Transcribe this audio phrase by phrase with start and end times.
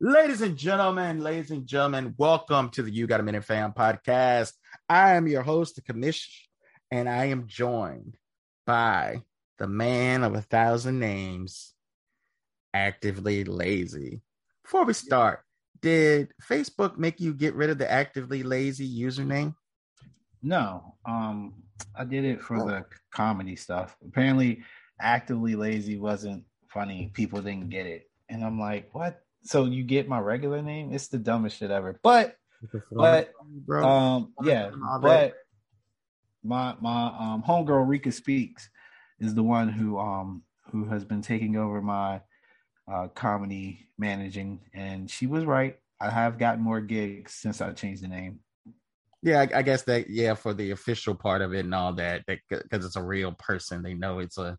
[0.00, 4.52] Ladies and gentlemen, ladies and gentlemen, welcome to the You Got a Minute Fan podcast.
[4.88, 6.32] I am your host, the commission,
[6.92, 8.16] and I am joined
[8.64, 9.24] by
[9.58, 11.74] the man of a thousand names,
[12.72, 14.20] actively lazy.
[14.62, 15.40] Before we start,
[15.82, 19.56] did Facebook make you get rid of the actively lazy username?
[20.44, 21.54] No, um,
[21.96, 23.96] I did it for the comedy stuff.
[24.06, 24.62] Apparently,
[25.00, 27.10] actively lazy wasn't funny.
[27.14, 29.24] People didn't get it, and I'm like, what?
[29.44, 30.92] So you get my regular name?
[30.92, 31.98] It's the dumbest shit ever.
[32.02, 32.36] But,
[32.90, 33.32] but,
[33.66, 33.86] Bro.
[33.86, 35.34] um, yeah, but
[36.42, 38.68] my my um homegirl Rika Speaks
[39.20, 42.20] is the one who um who has been taking over my
[42.90, 45.78] uh comedy managing, and she was right.
[46.00, 48.40] I have gotten more gigs since I changed the name.
[49.22, 52.24] Yeah, I, I guess that yeah for the official part of it and all that
[52.26, 53.82] because it's a real person.
[53.82, 54.56] They know it's a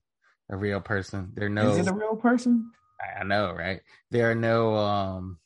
[0.49, 1.31] a real person.
[1.33, 2.71] There no is it a real person?
[2.99, 3.81] I know, right?
[4.11, 5.39] There are no um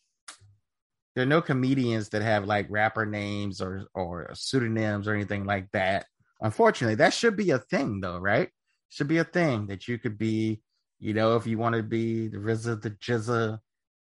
[1.16, 5.70] there are no comedians that have like rapper names or or pseudonyms or anything like
[5.72, 6.06] that.
[6.42, 8.50] Unfortunately, that should be a thing though, right?
[8.90, 10.62] Should be a thing that you could be,
[11.00, 13.60] you know, if you want to be the RZA, the GZA,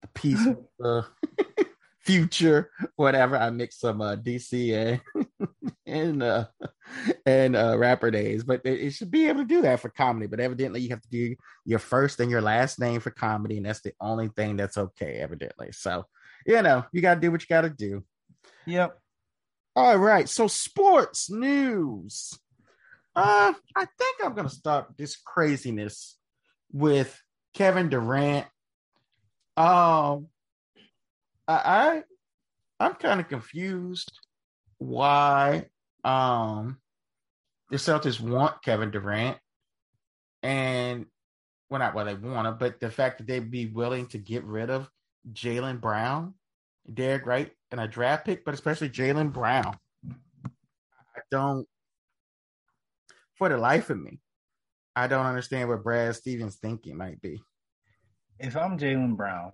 [0.03, 0.45] the Peace,
[0.78, 1.06] the
[2.00, 3.37] Future, whatever.
[3.37, 5.28] I mix some uh, DC and
[5.87, 6.47] and uh,
[7.27, 10.27] and uh, rapper days, but it, it, should be able to do that for comedy.
[10.27, 13.66] But evidently, you have to do your first and your last name for comedy, and
[13.66, 15.14] that's the only thing that's okay.
[15.14, 16.05] Evidently, so
[16.47, 18.05] you know you got to do what you got to do.
[18.66, 18.98] Yep.
[19.77, 20.28] All right.
[20.28, 22.39] So sports news.
[23.16, 26.19] Uh, I think I'm gonna start this craziness
[26.72, 27.19] with
[27.55, 28.47] Kevin Durant.
[29.56, 30.28] Um,
[31.47, 32.03] I,
[32.78, 34.11] I am kind of confused
[34.78, 35.66] why
[36.03, 36.77] um
[37.70, 39.39] the Celtics want Kevin Durant
[40.43, 41.07] and
[41.71, 44.45] well not why they want him, but the fact that they'd be willing to get
[44.45, 44.89] rid of
[45.33, 46.34] Jaylen Brown,
[46.93, 49.77] Derrick White, and a draft pick, but especially Jaylen Brown.
[50.06, 51.66] I don't
[53.37, 54.21] for the life of me,
[54.94, 57.43] I don't understand what Brad Stevens thinking might be.
[58.38, 59.53] If I'm Jaylen Brown,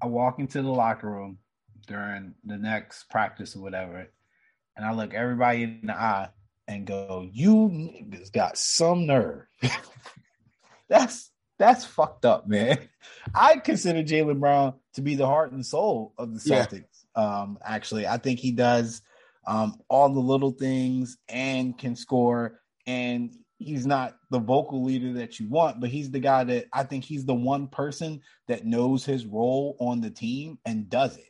[0.00, 1.38] I walk into the locker room
[1.86, 4.06] during the next practice or whatever,
[4.76, 6.30] and I look everybody in the eye
[6.70, 9.46] and go, "You niggas got some nerve."
[10.88, 12.78] that's that's fucked up, man.
[13.34, 16.84] I consider Jaylen Brown to be the heart and soul of the Celtics.
[17.16, 17.40] Yeah.
[17.40, 19.02] Um, actually, I think he does
[19.46, 22.60] um, all the little things and can score.
[22.86, 26.84] And he's not the vocal leader that you want, but he's the guy that I
[26.84, 31.24] think he's the one person that knows his role on the team and does it.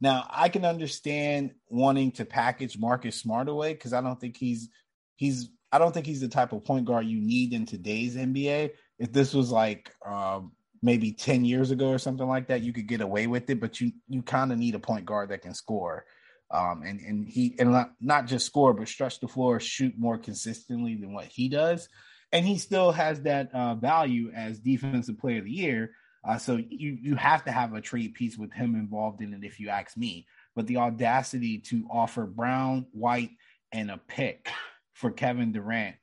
[0.00, 4.68] Now, I can understand wanting to package Marcus Smart away because I don't think he's
[5.16, 8.70] he's I don't think he's the type of point guard you need in today's NBA.
[8.98, 10.52] If this was like um,
[10.82, 13.80] maybe 10 years ago or something like that, you could get away with it, but
[13.80, 16.04] you you kind of need a point guard that can score.
[16.50, 20.18] Um, and and he and not, not just score, but stretch the floor, shoot more
[20.18, 21.88] consistently than what he does,
[22.32, 25.92] and he still has that uh, value as defensive player of the year.
[26.22, 29.44] Uh, so you you have to have a trade piece with him involved in it,
[29.44, 30.26] if you ask me.
[30.54, 33.30] But the audacity to offer Brown, White,
[33.72, 34.50] and a pick
[34.92, 35.96] for Kevin Durant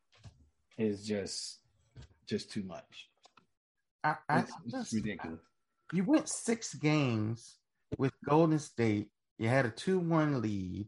[0.77, 1.59] is just
[2.25, 3.09] just too much.
[4.03, 5.39] I, I it's, it's ridiculous.
[5.93, 7.55] You went six games
[7.97, 10.87] with Golden State you had a 2 1 lead.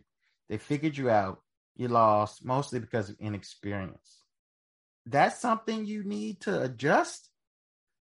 [0.49, 1.41] They figured you out.
[1.75, 4.23] You lost mostly because of inexperience.
[5.05, 7.28] That's something you need to adjust.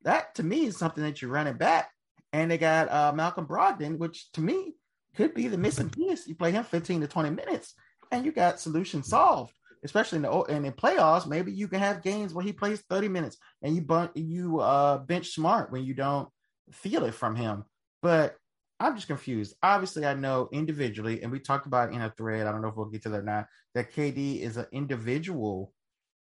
[0.04, 1.92] That to me is something that you're running back.
[2.34, 4.76] And they got uh, Malcolm Brogdon, which to me
[5.16, 6.28] could be the missing piece.
[6.28, 7.74] You play him 15 to 20 minutes
[8.12, 9.54] and you got solution solved
[9.84, 13.08] especially in the and in playoffs, maybe you can have games where he plays 30
[13.08, 16.30] minutes and you bun- you uh bench smart when you don't
[16.72, 17.64] feel it from him.
[18.02, 18.36] But
[18.80, 19.56] I'm just confused.
[19.62, 22.48] Obviously, I know individually, and we talked about in a thread.
[22.48, 23.48] I don't know if we'll get to that or not.
[23.76, 25.74] That KD is an individual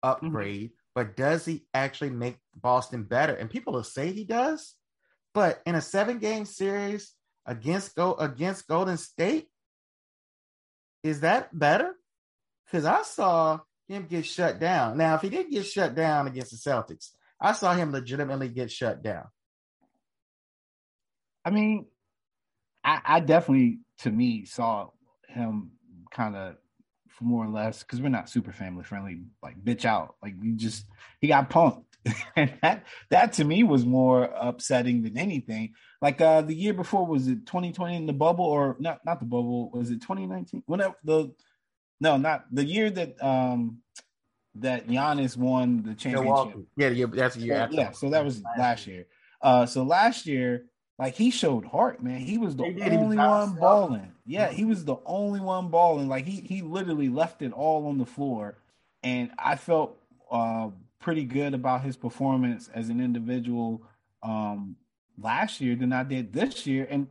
[0.03, 0.78] upgrade, mm-hmm.
[0.99, 3.33] But does he actually make Boston better?
[3.33, 4.75] And people will say he does,
[5.33, 7.15] but in a seven game series
[7.47, 9.47] against go against Golden State,
[11.05, 11.95] is that better?
[12.65, 14.99] Because I saw him get shut down.
[14.99, 18.73] Now, if he did get shut down against the Celtics, I saw him legitimately get
[18.73, 19.27] shut down.
[21.45, 21.87] I mean,
[22.83, 24.89] I, I definitely, to me, saw
[25.29, 25.71] him
[26.11, 26.57] kind of
[27.21, 29.23] more or less because we're not super family friendly.
[29.43, 30.87] Like bitch out, like you just
[31.21, 31.85] he got punked,
[32.37, 35.75] and that that to me was more upsetting than anything.
[36.01, 39.01] Like uh the year before, was it 2020 in the bubble or not?
[39.05, 39.71] Not the bubble.
[39.71, 40.63] Was it 2019?
[40.67, 41.33] Whenever the
[42.01, 43.79] no, not the year that um
[44.57, 46.67] that Giannis won the championship.
[46.77, 47.55] Yeah, yeah, that's a year.
[47.55, 47.77] After.
[47.77, 49.07] Yeah, so that was last year.
[49.41, 50.65] Uh, so last year
[50.99, 52.21] like he showed heart, man.
[52.21, 52.73] He was the He.
[52.73, 54.13] Was only one balling.
[54.29, 56.07] Yeah, he was the only one balling.
[56.07, 58.59] Like he he literally left it all on the floor,
[59.03, 59.99] and I felt
[60.31, 60.69] uh,
[61.01, 63.83] pretty good about his performance as an individual
[64.23, 64.77] um,
[65.19, 66.87] last year than I did this year.
[66.91, 67.09] And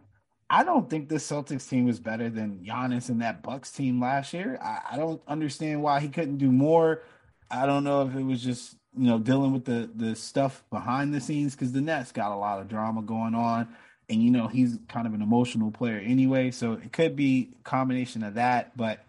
[0.47, 4.31] I don't think the Celtics team is better than Giannis and that Bucks team last
[4.31, 4.59] year.
[4.61, 7.01] I, I don't understand why he couldn't do more.
[7.49, 11.15] I don't know if it was just you know dealing with the the stuff behind
[11.15, 13.69] the scenes because the Nets got a lot of drama going on,
[14.09, 18.24] and you know he's kind of an emotional player anyway, so it could be combination
[18.24, 18.75] of that.
[18.77, 19.04] But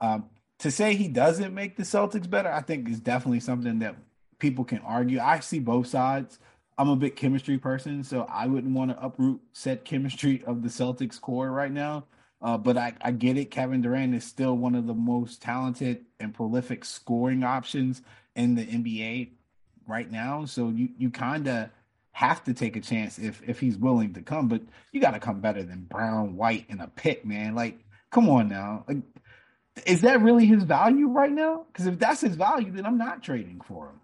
[0.00, 0.28] um,
[0.58, 3.96] to say he doesn't make the Celtics better, I think is definitely something that
[4.38, 5.20] people can argue.
[5.20, 6.38] I see both sides.
[6.76, 10.68] I'm a big chemistry person, so I wouldn't want to uproot set chemistry of the
[10.68, 12.04] Celtics core right now.
[12.40, 13.50] Uh, but I, I get it.
[13.50, 18.00] Kevin Durant is still one of the most talented and prolific scoring options
[18.36, 19.30] in the NBA
[19.88, 20.44] right now.
[20.44, 21.70] So you you kind of
[22.18, 24.48] have to take a chance if if he's willing to come.
[24.48, 27.54] But you got to come better than Brown, White, and a pick, man.
[27.54, 27.78] Like,
[28.10, 28.84] come on now.
[28.88, 29.04] Like,
[29.86, 31.66] is that really his value right now?
[31.68, 34.00] Because if that's his value, then I'm not trading for him.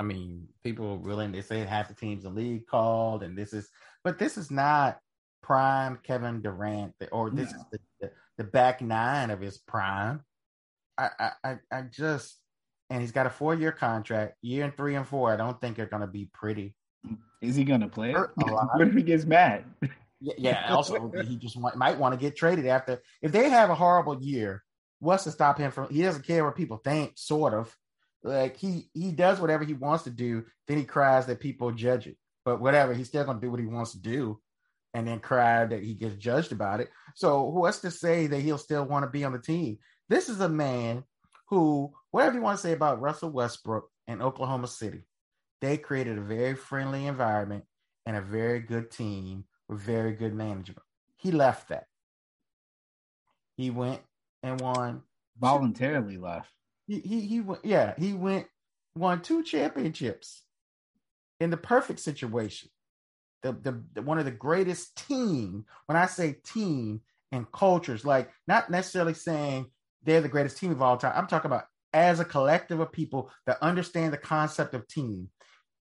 [0.00, 1.30] I mean, people willing.
[1.30, 3.68] They say half the teams in the league called, and this is,
[4.02, 4.98] but this is not
[5.44, 7.58] prime Kevin Durant, or this No.
[7.58, 10.22] is the, the, the back nine of his prime.
[10.98, 12.36] I, I, I, I just,
[12.88, 14.34] and he's got a four year contract.
[14.42, 16.74] Year and three and four, I don't think are going to be pretty.
[17.40, 18.10] Is he gonna play?
[18.10, 18.16] it?
[18.16, 18.68] Hurt a lot.
[18.74, 19.64] what if he gets mad?
[20.20, 20.74] Yeah.
[20.74, 24.22] Also, he just want, might want to get traded after if they have a horrible
[24.22, 24.62] year.
[24.98, 25.88] What's to stop him from?
[25.90, 27.12] He doesn't care what people think.
[27.14, 27.74] Sort of
[28.22, 30.44] like he he does whatever he wants to do.
[30.68, 32.16] Then he cries that people judge it.
[32.44, 34.38] But whatever, he's still gonna do what he wants to do,
[34.92, 36.90] and then cry that he gets judged about it.
[37.14, 39.78] So what's to say that he'll still want to be on the team?
[40.08, 41.04] This is a man
[41.48, 45.04] who, whatever you want to say about Russell Westbrook and Oklahoma City,
[45.60, 47.64] they created a very friendly environment
[48.06, 50.82] and a very good team with very good management.
[51.16, 51.86] He left that.
[53.56, 54.00] He went
[54.42, 55.02] and won.
[55.38, 56.50] Voluntarily left.
[56.86, 57.64] He he he went.
[57.64, 58.46] Yeah, he went
[58.94, 60.42] won two championships
[61.38, 62.68] in the perfect situation.
[63.42, 65.64] The, the the one of the greatest team.
[65.86, 67.00] When I say team
[67.32, 69.70] and cultures, like not necessarily saying
[70.02, 71.12] they're the greatest team of all time.
[71.14, 75.28] I'm talking about as a collective of people that understand the concept of team.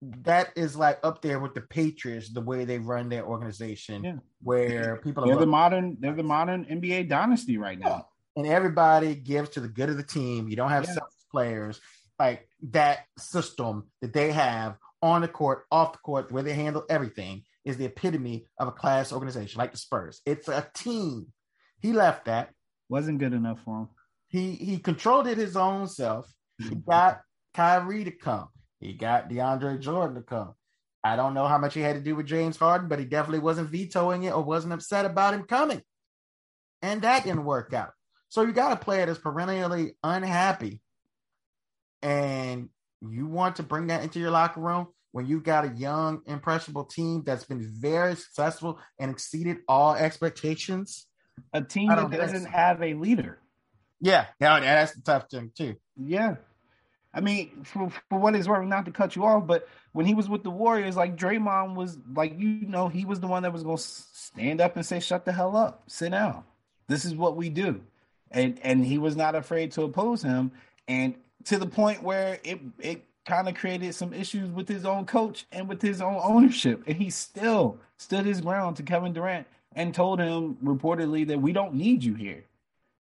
[0.01, 4.15] That is like up there with the Patriots, the way they run their organization, Yeah.
[4.41, 5.97] where people They're are the modern.
[5.99, 8.07] They're the modern NBA dynasty right now.
[8.35, 10.47] and everybody gives to the good of the team.
[10.47, 10.93] You don't have Yeah.
[10.93, 11.81] selfish players
[12.17, 16.85] like that system that they have on the court, off the court, where they handle
[16.89, 20.21] everything is the epitome of a class organization like the Spurs.
[20.25, 21.33] It's a team.
[21.81, 22.53] He left that.
[22.87, 23.89] Wasn't good enough for him.
[24.27, 26.31] He he controlled it his own self.
[26.57, 27.21] He got
[27.53, 28.47] Kyrie to come.
[28.79, 30.53] He got DeAndre Jordan to come.
[31.03, 33.39] I don't know how much he had to do with James Harden, but he definitely
[33.39, 35.81] wasn't vetoing it or wasn't upset about him coming.
[36.81, 37.91] And that didn't work out.
[38.29, 40.81] So you got a player that's perennially unhappy,
[42.01, 42.69] and
[43.01, 46.83] you want to bring that into your locker room when you've got a young, impressionable
[46.83, 51.07] team that's been very successful and exceeded all expectations.
[51.53, 52.49] A team that doesn't so.
[52.49, 53.39] have a leader.
[53.99, 55.75] Yeah, yeah, that's the tough thing too.
[55.97, 56.35] Yeah.
[57.13, 60.13] I mean, for, for what it's worth, not to cut you off, but when he
[60.13, 63.53] was with the Warriors, like Draymond was like, you know, he was the one that
[63.53, 66.44] was going to stand up and say, shut the hell up, sit down.
[66.87, 67.81] This is what we do.
[68.31, 70.51] And and he was not afraid to oppose him.
[70.87, 75.06] And to the point where it, it kind of created some issues with his own
[75.06, 76.83] coach and with his own ownership.
[76.87, 81.54] And he still stood his ground to Kevin Durant and told him reportedly that we
[81.54, 82.45] don't need you here.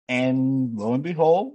[0.09, 1.55] And lo and behold,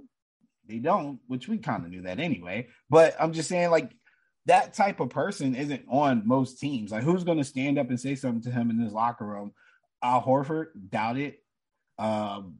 [0.70, 2.68] they don't, which we kind of knew that anyway.
[2.88, 3.90] But I'm just saying, like,
[4.46, 6.90] that type of person isn't on most teams.
[6.92, 9.52] Like, who's going to stand up and say something to him in his locker room?
[10.02, 11.42] Al Horford, doubt it.
[11.98, 12.58] Um,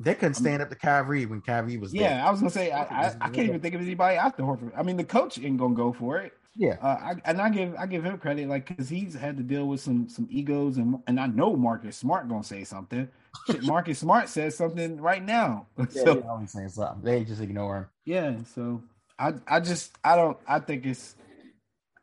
[0.00, 2.02] They couldn't stand up to Kyrie when Kyrie was there.
[2.02, 4.72] yeah, I was gonna say I, I, I can't even think of anybody after Horford.
[4.76, 6.32] I mean, the coach ain't gonna go for it.
[6.56, 6.76] Yeah.
[6.82, 9.66] Uh, I, and I give I give him credit, like because he's had to deal
[9.68, 13.08] with some some egos, and and I know Marcus Smart gonna say something.
[13.46, 15.66] Shit, Marcus Smart says something right now.
[15.78, 17.02] Yeah, so always saying something.
[17.02, 17.86] They just ignore him.
[18.04, 18.82] yeah, so
[19.18, 21.16] I I just I don't I think it's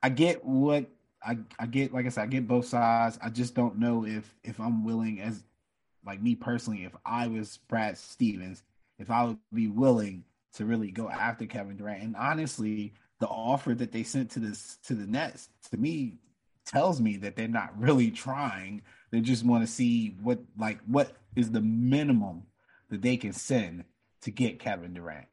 [0.01, 0.86] I get what
[1.24, 3.19] I I get like I said I get both sides.
[3.21, 5.43] I just don't know if if I'm willing as
[6.05, 8.63] like me personally if I was Brad Stevens
[9.00, 10.24] if I would be willing
[10.55, 12.03] to really go after Kevin Durant.
[12.03, 16.15] And honestly, the offer that they sent to this to the Nets to me
[16.65, 18.81] tells me that they're not really trying.
[19.12, 22.43] They just want to see what like what is the minimum
[22.89, 23.83] that they can send
[24.21, 25.27] to get Kevin Durant.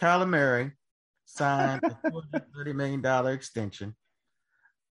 [0.00, 0.72] Kyler Murray
[1.26, 3.94] signed a $230 million extension.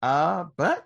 [0.02, 0.86] Uh, but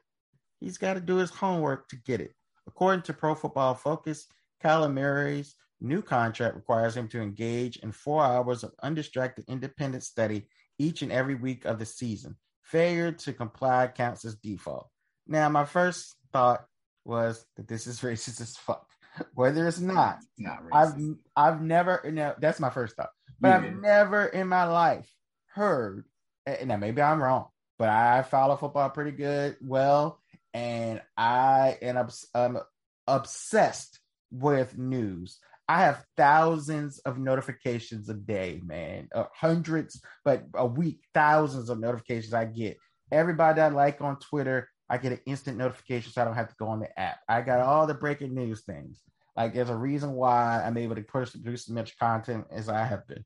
[0.60, 2.34] he's got to do his homework to get it.
[2.68, 4.28] According to Pro Football Focus,
[4.64, 10.48] Kyler Murray's new contract requires him to engage in four hours of undistracted independent study
[10.78, 12.36] each and every week of the season.
[12.62, 14.88] Failure to comply counts as default.
[15.30, 16.66] Now, my first thought
[17.06, 18.86] was that this is racist as fuck.
[19.34, 20.94] Whether it's not, It's not I've.
[21.36, 23.10] I've never no, that's my first thought.
[23.40, 23.56] But Yeah.
[23.58, 25.10] I've never in my life
[25.54, 26.06] heard
[26.46, 30.20] and now maybe I'm wrong, but I follow football pretty good, well,
[30.54, 32.60] and I am obs- um,
[33.08, 34.00] obsessed
[34.32, 35.40] with news.
[35.68, 41.80] I have thousands of notifications a day, man, uh, hundreds, but a week, thousands of
[41.80, 42.78] notifications I get.
[43.12, 46.56] Everybody I like on Twitter, I get an instant notification so I don't have to
[46.58, 47.20] go on the app.
[47.28, 49.02] I got all the breaking news things.
[49.38, 52.84] Like there's a reason why I'm able to push produce as much content as I
[52.84, 53.24] have been.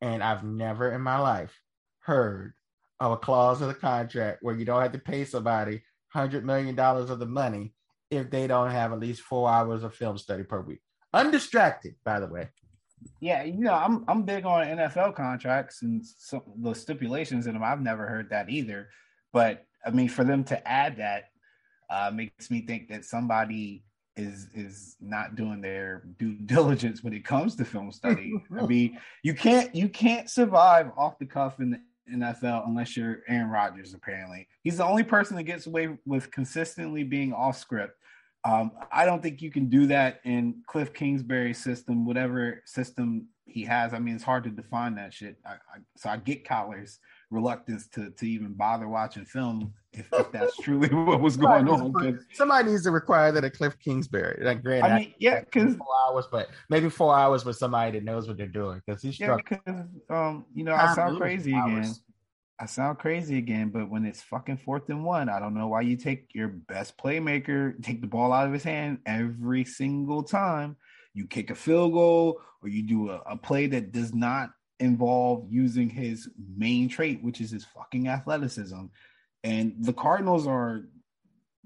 [0.00, 1.60] And I've never in my life
[2.00, 2.54] heard
[3.00, 6.74] of a clause in the contract where you don't have to pay somebody hundred million
[6.74, 7.74] dollars of the money
[8.10, 10.80] if they don't have at least four hours of film study per week.
[11.12, 12.48] Undistracted, by the way.
[13.20, 17.62] Yeah, you know, I'm I'm big on NFL contracts and some the stipulations in them.
[17.62, 18.88] I've never heard that either.
[19.32, 21.30] But I mean, for them to add that
[21.90, 23.84] uh, makes me think that somebody
[24.16, 28.34] is is not doing their due diligence when it comes to film study.
[28.58, 31.80] I mean, you can't you can't survive off the cuff in the
[32.12, 33.94] NFL unless you're Aaron Rodgers.
[33.94, 37.94] Apparently, he's the only person that gets away with consistently being off script.
[38.44, 43.64] Um, I don't think you can do that in Cliff Kingsbury's system, whatever system he
[43.64, 43.92] has.
[43.92, 45.36] I mean, it's hard to define that shit.
[45.44, 46.98] I, I, so I get Kyler's
[47.30, 52.20] reluctance to to even bother watching film if, if that's truly what was going on.
[52.32, 54.42] Somebody needs to require that a Cliff Kingsbury.
[54.44, 58.04] Like, granted, I mean, yeah, because four hours, but maybe four hours with somebody that
[58.04, 61.72] knows what they're doing because he's yeah, because um, you know, I sound crazy hours.
[61.72, 61.94] again.
[62.60, 65.82] I sound crazy again, but when it's fucking fourth and one, I don't know why
[65.82, 70.76] you take your best playmaker, take the ball out of his hand every single time.
[71.14, 75.46] You kick a field goal or you do a, a play that does not involve
[75.50, 78.86] using his main trait, which is his fucking athleticism.
[79.44, 80.82] And the Cardinals are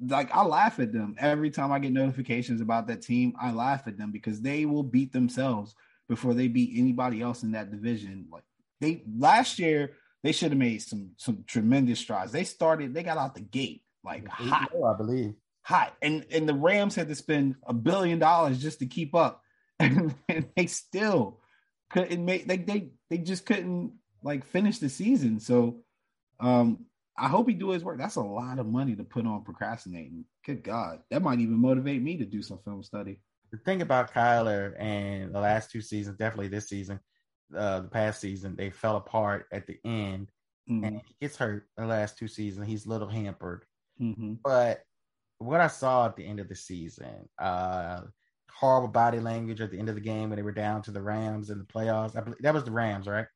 [0.07, 3.35] like, I laugh at them every time I get notifications about that team.
[3.41, 5.75] I laugh at them because they will beat themselves
[6.09, 8.27] before they beat anybody else in that division.
[8.31, 8.45] Like
[8.81, 9.93] they last year,
[10.23, 12.33] they should have made some some tremendous strides.
[12.33, 15.35] They started, they got out the gate like hot, I believe.
[15.63, 19.43] hot, and and the Rams had to spend a billion dollars just to keep up,
[19.79, 21.41] and, and they still
[21.93, 22.47] couldn't make.
[22.47, 25.39] They they they just couldn't like finish the season.
[25.41, 25.83] So,
[26.41, 27.99] um, I hope he do his work.
[27.99, 30.25] That's a lot of money to put on procrastinating.
[30.45, 33.21] Good God, that might even motivate me to do some film study.
[33.51, 36.99] The thing about Kyler and the last two seasons, definitely this season,
[37.55, 40.31] uh, the past season, they fell apart at the end,
[40.71, 42.67] Mhm, and he gets hurt the last two seasons.
[42.67, 43.67] He's a little hampered.
[44.01, 44.39] mhm.
[44.43, 44.85] But
[45.39, 48.03] what I saw at the end of the season, uh,
[48.63, 51.03] horrible body language at the end of the game when they were down to the
[51.03, 52.17] Rams in the playoffs.
[52.17, 53.27] I believe that was the Rams, right?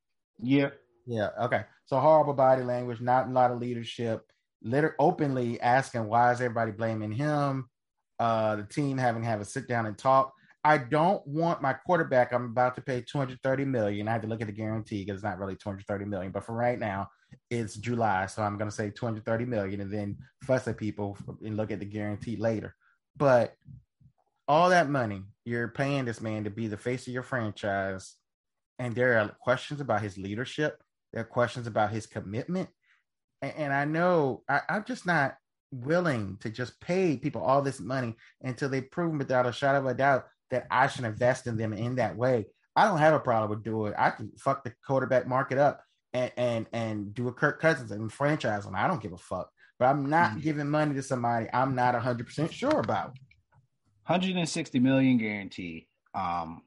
[0.40, 0.70] Yeah,
[1.04, 1.30] Yeah.
[1.42, 1.64] Okay.
[1.86, 4.24] So horrible body language, not a lot of leadership.
[4.62, 7.68] Liter- openly asking why is everybody blaming him?
[8.20, 10.32] Uh, the team having to have a sit down and talk.
[10.62, 12.32] I don't want my quarterback.
[12.32, 14.06] I'm about to pay 230 million.
[14.06, 16.54] I had to look at the guarantee because it's not really 230 million, but for
[16.54, 17.08] right now,
[17.50, 21.56] it's July, so I'm going to say 230 million, and then fuss at people and
[21.56, 22.74] look at the guarantee later.
[23.16, 23.54] But
[24.48, 28.14] all that money you're paying this man to be the face of your franchise,
[28.78, 30.82] and there are questions about his leadership.
[31.12, 32.68] There are questions about his commitment,
[33.42, 35.36] and, and I know I, I'm just not
[35.72, 39.86] willing to just pay people all this money until they've proven without a shadow of
[39.86, 42.46] a doubt that I should invest in them in that way.
[42.76, 43.92] I don't have a problem with doing.
[43.92, 43.98] it.
[43.98, 48.12] I can fuck the quarterback market up and and and do a Kirk Cousins and
[48.12, 48.74] franchise them.
[48.76, 49.50] I don't give a fuck.
[49.78, 50.42] But I'm not Mhm.
[50.42, 53.16] giving money to somebody I'm not 100 percent sure about.
[54.06, 56.62] 160 million guarantee um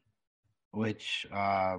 [0.71, 1.77] which uh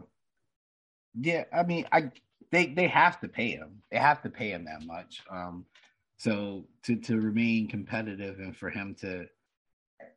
[1.14, 2.10] yeah i mean i
[2.50, 3.82] they they have to pay him.
[3.90, 5.22] They have to pay him that much.
[5.30, 5.66] Um
[6.16, 9.26] so to to remain competitive and for him to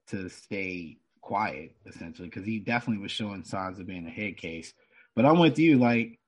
[0.07, 4.73] to stay quiet essentially because he definitely was showing signs of being a head case.
[5.15, 6.19] But i'm with you like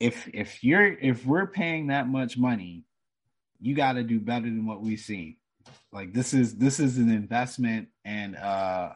[0.00, 2.84] if if you're if we're paying that much money
[3.60, 5.36] you got to do better than what we've seen
[5.92, 8.92] like this is this is an investment and uh,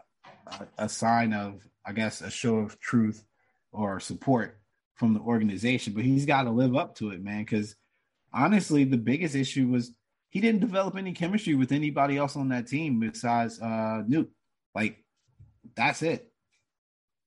[0.78, 3.24] a, sign of i guess a show of truth
[3.72, 4.58] or support
[4.94, 7.76] from the organization but he's got to live up to it man because
[8.32, 9.92] honestly the biggest issue was
[10.28, 14.28] he didn't develop any chemistry with anybody else on that team besides uh Nuke
[14.74, 15.04] like
[15.74, 16.30] that's it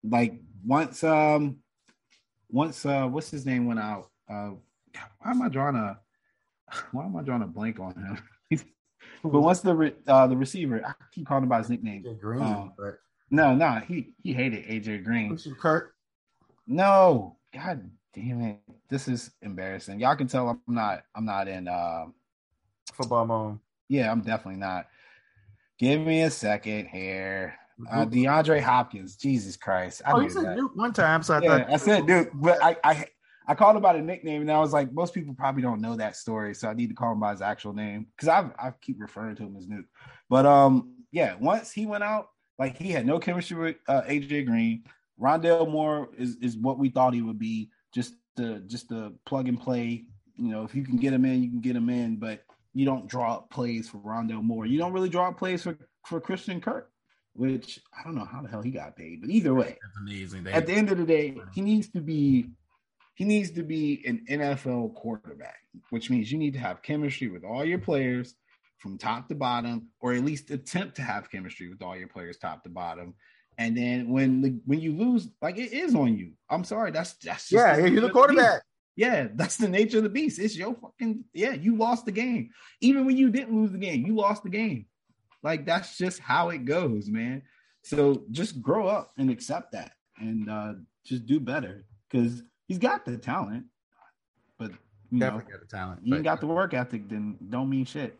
[0.03, 1.57] like once um
[2.49, 4.51] once uh what's his name went out Uh,
[5.19, 5.99] why am I drawing a?
[6.91, 8.17] Why am I drawing a blank on him?
[9.23, 10.81] But what's the re, uh, the receiver?
[10.85, 12.05] I keep calling him by his nickname.
[12.19, 12.99] Green, Um, but
[13.31, 15.37] No, no, he he hated AJ Green.
[15.59, 15.95] Kirk.
[16.67, 19.99] No, God damn it, this is embarrassing.
[19.99, 21.67] Y'all can tell I'm not I'm not in.
[21.67, 22.05] Uh,
[22.93, 23.61] Football mom.
[23.89, 24.87] yeah, I'm definitely not.
[25.79, 27.55] Give me a second here.
[27.91, 30.03] Uh, DeAndre Hopkins, Jesus Christ!
[30.05, 30.55] I oh, you said that.
[30.57, 33.05] Duke one time, so I yeah, thought I said, dude, but I, I
[33.47, 35.95] I called him by the nickname, and I was like, most people probably don't know
[35.95, 38.71] that story, so I need to call him by his actual name because I I
[38.81, 39.85] keep referring to him as Nuke.
[40.29, 44.45] But um, yeah, once he went out, like he had no chemistry with uh, AJ
[44.45, 44.83] Green.
[45.19, 49.47] Rondale Moore is is what we thought he would be, just the just the plug
[49.47, 50.05] and play.
[50.35, 52.85] You know, if you can get him in, you can get him in, but you
[52.85, 54.65] don't draw up plays for Rondale Moore.
[54.65, 56.89] You don't really draw up plays for for Christian Kirk,
[57.33, 60.43] which I don't know how the hell he got paid, but either way, that's amazing.
[60.43, 62.47] They, at the end of the day, he needs to be
[63.15, 67.43] he needs to be an NFL quarterback, which means you need to have chemistry with
[67.43, 68.35] all your players
[68.79, 72.37] from top to bottom, or at least attempt to have chemistry with all your players
[72.37, 73.13] top to bottom.
[73.57, 76.31] And then when the when you lose, like it is on you.
[76.49, 78.55] I'm sorry, that's that's just yeah, the you're the quarterback.
[78.55, 78.63] beast.
[78.95, 80.39] Yeah, that's the nature of the beast.
[80.39, 81.53] It's your fucking yeah.
[81.53, 82.49] You lost the game,
[82.81, 84.05] even when you didn't lose the game.
[84.05, 84.87] You lost the game.
[85.43, 87.43] Like that's just how it goes, man.
[87.83, 90.73] So just grow up and accept that, and uh
[91.05, 93.65] just do better because he's got the talent,
[94.57, 94.71] but
[95.11, 95.99] you know, Definitely got the talent.
[96.03, 98.19] you got the work ethic, then don't mean shit.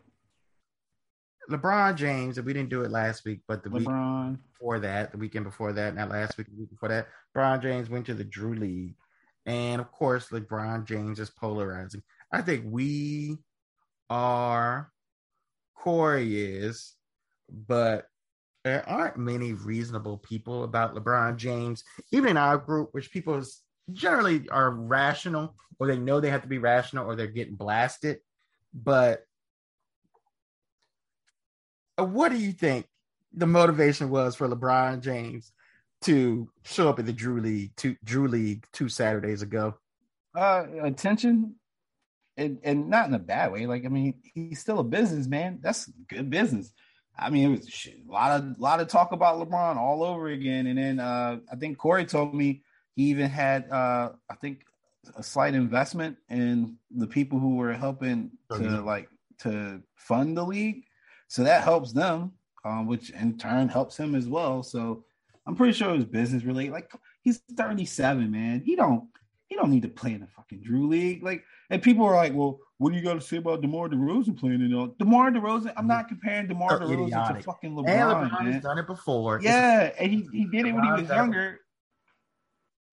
[1.50, 5.12] LeBron James, and we didn't do it last week, but the week LeBron, before that,
[5.12, 8.14] the weekend before that, not last week, the week before that, LeBron James went to
[8.14, 8.94] the Drew League.
[9.46, 12.02] And of course, LeBron James is polarizing.
[12.32, 13.36] I think we
[14.08, 14.90] are,
[15.76, 16.94] Corey is,
[17.50, 18.06] but
[18.64, 23.42] there aren't many reasonable people about LeBron James, even in our group, which people
[23.92, 28.18] generally are rational or they know they have to be rational or they're getting blasted.
[28.72, 29.24] But
[31.98, 32.86] uh, what do you think
[33.32, 35.52] the motivation was for LeBron James
[36.02, 39.74] to show up at the Drew League two Drew League two Saturdays ago?
[40.34, 41.54] uh, attention,
[42.36, 43.66] and and not in a bad way.
[43.66, 45.60] Like I mean, he's still a businessman.
[45.62, 46.72] That's good business.
[47.16, 50.66] I mean, it was a lot of lot of talk about LeBron all over again.
[50.66, 52.62] And then uh, I think Corey told me
[52.94, 54.64] he even had uh, I think
[55.16, 59.08] a slight investment in the people who were helping Oh, to like
[59.40, 60.84] to fund the league.
[61.28, 62.32] So that helps them,
[62.64, 64.62] um, which in turn helps him as well.
[64.62, 65.04] So
[65.46, 66.72] I'm pretty sure it was business related.
[66.72, 66.90] Like
[67.22, 68.62] he's 37, man.
[68.64, 69.08] He don't
[69.48, 71.22] he don't need to play in the fucking Drew League.
[71.22, 74.38] Like, and people are like, well, what do you got to say about DeMar DeRozan
[74.38, 74.94] playing in all?
[74.98, 77.36] DeMar DeRozan, I'm not comparing DeMar DeRozan idiotic.
[77.38, 78.52] to fucking and LeBron, LeBron man.
[78.52, 79.40] has done it before.
[79.42, 81.60] Yeah, and he, he did it when he was younger.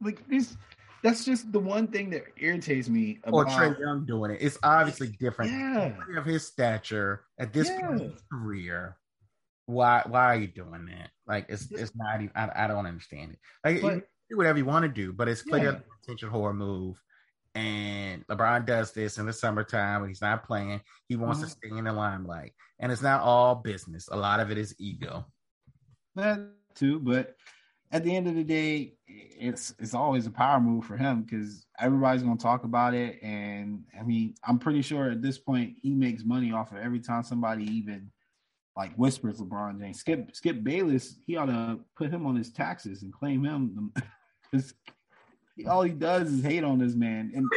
[0.02, 0.58] Like this,
[1.04, 3.54] that's just the one thing that irritates me or about.
[3.54, 4.40] Trae Young doing it.
[4.42, 5.52] It's obviously different.
[5.52, 8.08] Yeah, Of his stature at this point in Yeah.
[8.14, 8.98] his career,
[9.68, 11.12] why why are you doing that?
[11.28, 12.32] Like it's it's not even.
[12.36, 13.40] I, I don't understand it.
[13.64, 15.74] Like But- you do whatever you want to do, but it's clearly Yeah.
[15.80, 17.02] a potential horror move.
[17.54, 20.80] And LeBron does this in the summertime when he's not playing.
[21.10, 21.50] He wants to Mhm.
[21.50, 24.08] stay in the limelight, and it's not all business.
[24.10, 25.26] A lot of it is ego.
[26.16, 26.40] that
[26.76, 27.00] too.
[27.00, 27.36] But
[27.92, 31.66] at the end of the day, it's it's always a power move for him because
[31.80, 33.22] everybody's gonna talk about it.
[33.22, 37.00] And I mean, I'm pretty sure at this point he makes money off of every
[37.00, 38.12] time somebody even
[38.78, 40.00] like whispers LeBron James.
[40.00, 43.92] Skip Skip Bayless, he ought to put him on his taxes and claim him
[44.52, 44.74] because
[45.68, 47.32] all he does is hate on this man.
[47.36, 47.50] And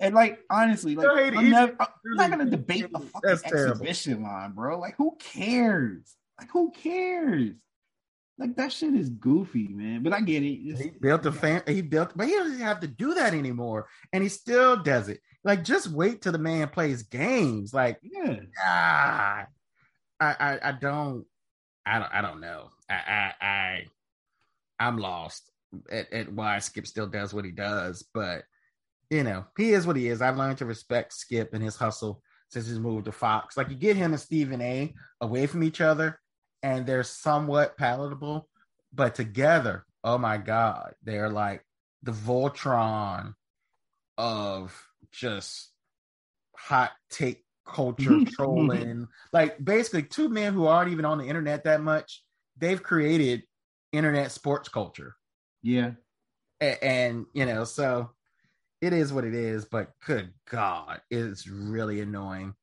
[0.00, 1.36] and like honestly, like Don't.
[1.36, 3.72] I'm, never, I'm not gonna debate the fucking That's terrible.
[3.72, 4.78] exhibition line, bro.
[4.78, 6.16] Like who cares?
[6.40, 7.52] Like who cares?
[8.38, 10.02] Like that shit is goofy, man.
[10.02, 10.68] But I get it.
[10.68, 11.62] It's- He built a fan.
[11.66, 15.20] He built, but he doesn't have to do that anymore, and he still does it.
[15.44, 17.72] Like, just wait till the man plays games.
[17.74, 18.40] Like, yeah.
[18.64, 19.46] ah,
[20.18, 21.26] I, I, I don't,
[21.84, 22.70] I don't, I don't know.
[22.88, 23.84] I, I, I
[24.80, 25.50] I'm lost
[25.90, 28.44] at, at why Skip still does what he does, but
[29.10, 30.22] you know, he is what he is.
[30.22, 33.56] I've learned to respect Skip and his hustle since he's moved to Fox.
[33.56, 34.92] Like, you get him and Stephen A.
[35.20, 36.18] away from each other,
[36.64, 38.48] and they're somewhat palatable,
[38.90, 41.62] but together, oh my god, they're like
[42.02, 43.34] the Voltron
[44.16, 45.72] of just
[46.56, 49.08] hot take culture trolling.
[49.30, 52.24] Like basically two men who aren't even on the internet that much.
[52.56, 53.42] They've created
[53.92, 55.16] internet sports culture.
[55.62, 55.92] Yeah.
[56.62, 58.12] A- And, you know, so
[58.80, 62.54] it is what it is, but good God, it's really annoying.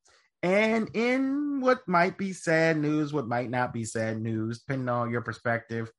[0.44, 5.12] And in what might be sad news, what might not be sad news, depending on
[5.12, 5.92] your perspective,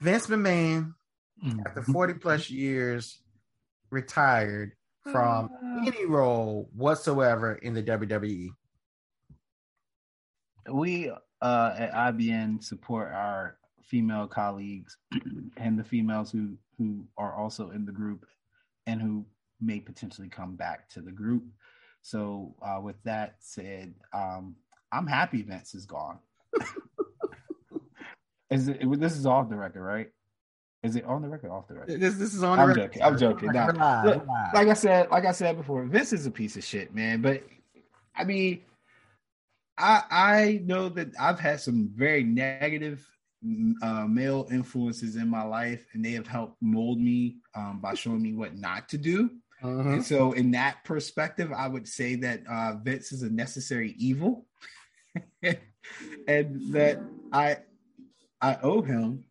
[0.00, 0.94] Vince McMahon,
[1.66, 3.20] after 40 plus years,
[3.90, 4.72] retired
[5.02, 5.82] from Uh.
[5.86, 7.82] any role whatsoever in the.
[7.82, 8.48] WWE.
[10.72, 11.10] we
[11.42, 14.96] uh, at IBN support our female colleagues
[15.58, 18.24] and the females who who are also in the group
[18.86, 19.26] and who
[19.60, 21.44] may potentially come back to the group.
[22.04, 24.56] So, uh, with that said, um,
[24.92, 26.18] I'm happy Vince is gone.
[28.50, 29.00] is it?
[29.00, 30.10] This is off the record, right?
[30.82, 31.50] Is it on the record?
[31.50, 31.98] Off the record?
[31.98, 32.60] This this is on.
[32.60, 33.02] I'm the joking.
[33.02, 33.52] I'm joking.
[33.52, 33.68] Nah.
[34.04, 36.94] Live, Look, like I said, like I said before, Vince is a piece of shit,
[36.94, 37.22] man.
[37.22, 37.42] But
[38.14, 38.60] I mean,
[39.78, 43.02] I I know that I've had some very negative
[43.82, 48.20] uh, male influences in my life, and they have helped mold me um, by showing
[48.20, 49.30] me what not to do.
[49.64, 49.94] Mhm.
[49.94, 54.46] And so, in that perspective, I would say that uh, Vince is a necessary evil,
[55.42, 57.00] and that
[57.32, 57.58] I
[58.42, 59.24] I owe him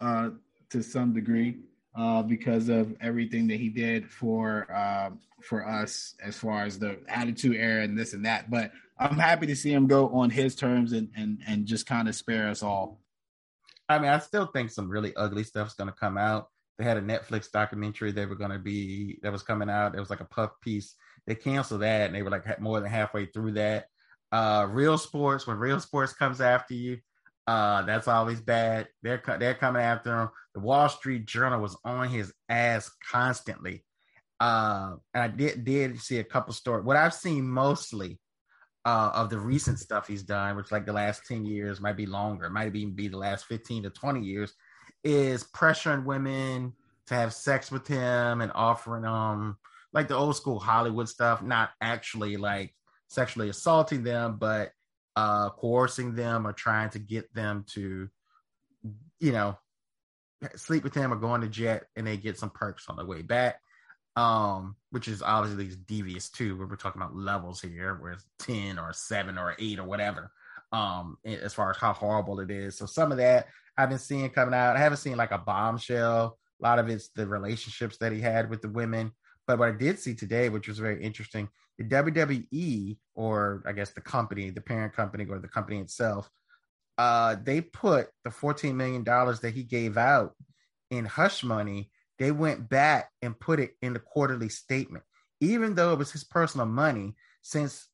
[0.00, 0.30] uh,
[0.70, 1.60] to some degree
[1.96, 5.10] uh, because of everything that he did for uh,
[5.42, 8.50] for us as far as the attitude era and this and that.
[8.50, 12.08] But I'm happy to see him go on his terms and and and just kind
[12.08, 13.00] of spare us all.
[13.88, 16.50] I mean, I still think some really ugly stuff's going to come out.
[16.78, 19.96] They had a Netflix documentary they were going to be that was coming out.
[19.96, 20.94] It was like a puff piece.
[21.26, 23.86] They canceled that, and they were like more than halfway through that.
[24.30, 26.98] Uh, real sports when real sports comes after you,
[27.46, 28.88] uh, that's always bad.
[29.02, 30.28] They're they're coming after him.
[30.54, 33.84] The Wall Street Journal was on his ass constantly.
[34.38, 36.84] Uh, and I did did see a couple stories.
[36.84, 38.20] What I've seen mostly
[38.84, 42.06] uh, of the recent stuff he's done, which like the last 10 years, might be
[42.06, 44.54] longer, might even be the last 15 to 20 years,
[45.04, 46.72] is pressuring women
[47.06, 49.56] to have sex with him and offering them
[49.92, 52.74] like the old school Hollywood stuff, not actually like
[53.08, 54.72] sexually assaulting them, but
[55.16, 58.08] uh coercing them or trying to get them to,
[59.20, 59.58] you know,
[60.56, 63.04] sleep with him or go on the jet and they get some perks on the
[63.04, 63.60] way back
[64.18, 66.56] um, which is obviously devious too.
[66.56, 70.32] Where we're talking about levels here, where it's ten or seven or eight or whatever.
[70.70, 72.76] Um, as far as how horrible it is.
[72.76, 74.76] So some of that I've been seeing coming out.
[74.76, 76.36] I haven't seen like a bombshell.
[76.60, 79.12] A lot of it's the relationships that he had with the women.
[79.46, 83.92] But what I did see today, which was very interesting, the WWE, or I guess
[83.92, 86.28] the company, the parent company, or the company itself,
[86.98, 90.34] uh, they put the $14 million that he gave out
[90.90, 95.04] in hush money they went back and put it in the quarterly statement,
[95.40, 97.14] even though it was his personal money.
[97.42, 97.86] Since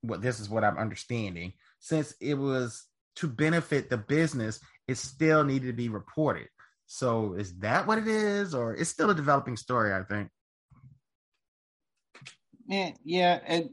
[0.00, 1.52] what well, this is what I'm understanding,
[1.84, 6.48] since it was to benefit the business, it still needed to be reported.
[6.86, 9.92] So is that what it is, or it's still a developing story?
[9.92, 10.30] I think.
[12.66, 13.68] Yeah, yeah, and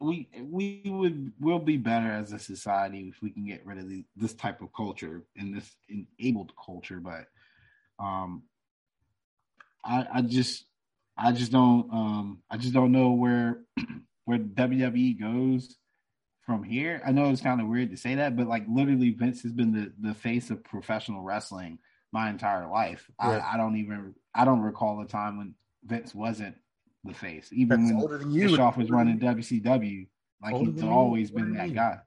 [0.00, 3.88] we we would will be better as a society if we can get rid of
[3.88, 5.70] the, this type of culture and this
[6.18, 7.26] enabled culture, but
[8.04, 8.42] um
[9.84, 10.64] I I just
[11.16, 13.60] I just don't um I just don't know where
[14.24, 15.76] where WWE goes
[16.44, 17.00] from here.
[17.06, 19.72] I know it's kind of weird to say that, but like literally Vince has been
[19.72, 21.78] the the face of professional wrestling
[22.12, 23.10] my entire life.
[23.20, 23.38] Yeah.
[23.38, 26.56] I, I don't even I don't recall a time when Vince wasn't
[27.04, 27.50] the face.
[27.52, 28.48] Even That's when you.
[28.48, 30.06] Bischoff was running WCW,
[30.42, 31.36] like Older he's always you.
[31.36, 31.98] been What do you that guy.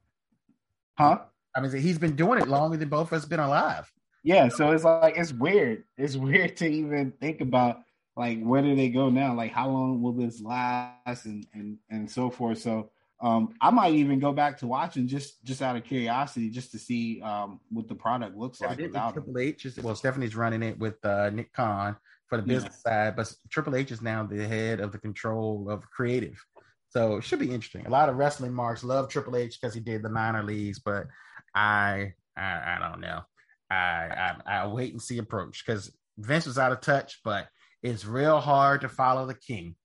[0.97, 1.19] Huh?
[1.55, 3.91] I mean, he's been doing it longer than both of us been alive.
[4.23, 5.83] Yeah, so it's like it's weird.
[5.97, 7.81] It's weird to even think about
[8.15, 9.33] like where do they go now?
[9.33, 12.59] Like how long will this last and and and so forth.
[12.59, 12.91] So
[13.21, 16.80] um I might even go back to watching just just out of curiosity just to
[16.80, 19.13] see um what the product looks like without.
[19.13, 21.95] Triple H is well, Stephanie's running it with uh, Nick Khan
[22.28, 22.56] for the Yeah.
[22.56, 26.43] business side, but Triple H is now the head of the control of creative.
[26.89, 27.86] So it should be interesting.
[27.86, 31.08] A lot of wrestling marks love Triple H because he did the minor leagues, but
[31.54, 33.21] I I, I don't know.
[33.69, 37.47] I, I I wait and see approach because Vince was out of touch, but
[37.82, 39.75] it's real hard to follow the king.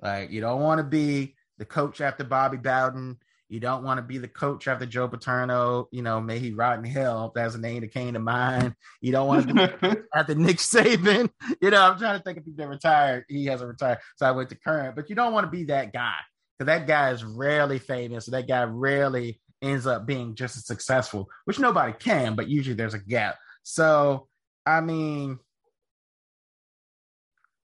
[0.00, 3.18] Like you don't want to be the coach after Bobby Bowden.
[3.48, 5.88] You don't want to be the coach after Joe Paterno.
[5.92, 7.26] You know, may he rot in hell.
[7.26, 8.74] If that's a name that came to mind.
[9.00, 11.30] You don't want to be after Nick Saban.
[11.60, 13.24] You know, I'm trying to think if he's been retired.
[13.28, 14.96] He hasn't retired, so I went to current.
[14.96, 16.16] But you don't want to be that guy
[16.58, 18.26] because that guy is rarely famous.
[18.26, 22.34] So that guy rarely ends up being just as successful, which nobody can.
[22.34, 23.36] But usually there's a gap.
[23.62, 24.26] So
[24.66, 25.38] I mean,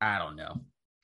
[0.00, 0.60] I don't know.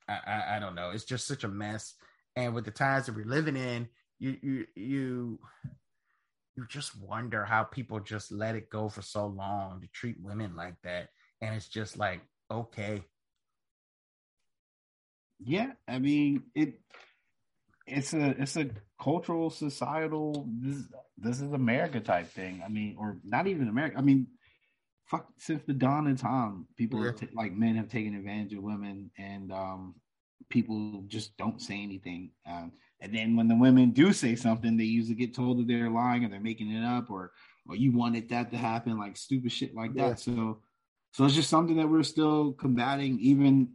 [0.08, 0.90] I, I, I don't know.
[0.90, 1.94] It's just such a mess.
[2.38, 3.88] And with the times that we're living in,
[4.20, 5.38] you you you
[6.56, 10.54] you just wonder how people just let it go for so long to treat women
[10.54, 11.08] like that.
[11.40, 13.02] And it's just like, okay.
[15.40, 16.80] Yeah, I mean it.
[17.88, 18.70] It's a it's a
[19.02, 20.46] cultural societal.
[20.60, 20.84] This
[21.16, 22.62] this is America type thing.
[22.64, 23.98] I mean, or not even America.
[23.98, 24.28] I mean,
[25.06, 27.12] fuck since the dawn of time, people yeah.
[27.12, 29.96] t- like men have taken advantage of women, and um,
[30.48, 32.30] people just don't say anything.
[32.46, 35.90] Um, and then when the women do say something, they usually get told that they're
[35.90, 37.32] lying or they're making it up, or
[37.68, 40.08] or you wanted that to happen, like stupid shit like that.
[40.08, 40.14] Yeah.
[40.14, 40.62] So,
[41.12, 43.70] so it's just something that we're still combating, even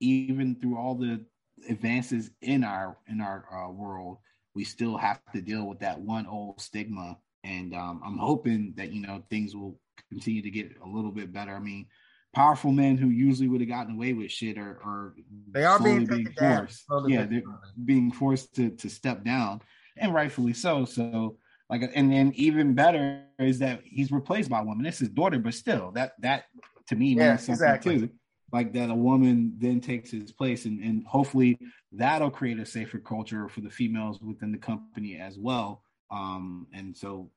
[0.00, 1.24] even through all the
[1.68, 4.18] advances in our in our uh, world.
[4.54, 8.92] We still have to deal with that one old stigma, and um, I'm hoping that
[8.92, 11.54] you know things will continue to get a little bit better.
[11.54, 11.86] I mean,
[12.34, 15.14] powerful men who usually would have gotten away with shit are, are
[15.50, 16.84] they are being, being forced.
[17.06, 17.42] Yeah, they're
[17.84, 19.62] being forced to to step down,
[19.96, 20.84] and rightfully so.
[20.84, 21.38] So
[21.70, 24.86] like, and then even better is that he's replaced by a woman.
[24.86, 26.44] It's his daughter, but still, that that
[26.88, 28.00] to me yeah, means something exactly.
[28.00, 28.10] too.
[28.50, 31.58] Like that, a woman then takes his place, and and hopefully
[31.92, 35.82] that'll create a safer culture for the females within the company as well.
[36.10, 37.30] Um, and so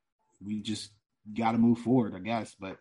[0.44, 0.92] we just
[1.38, 2.56] got to move forward, I guess.
[2.58, 2.78] But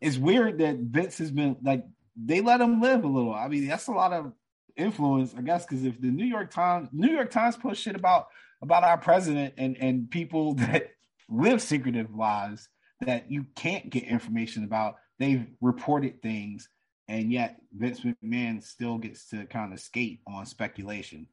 [0.00, 1.84] it's weird that Vince has been like
[2.16, 3.34] they let him live a little.
[3.34, 4.32] I mean, that's a lot of
[4.76, 8.28] influence, I guess, because if the New York Times New York Times post shit about
[8.62, 10.90] about our president and and people that
[11.28, 12.68] live secretive lives
[13.00, 16.68] that you can't get information about, they've reported things,
[17.08, 21.26] and yet Vince McMahon still gets to kind of skate on speculation.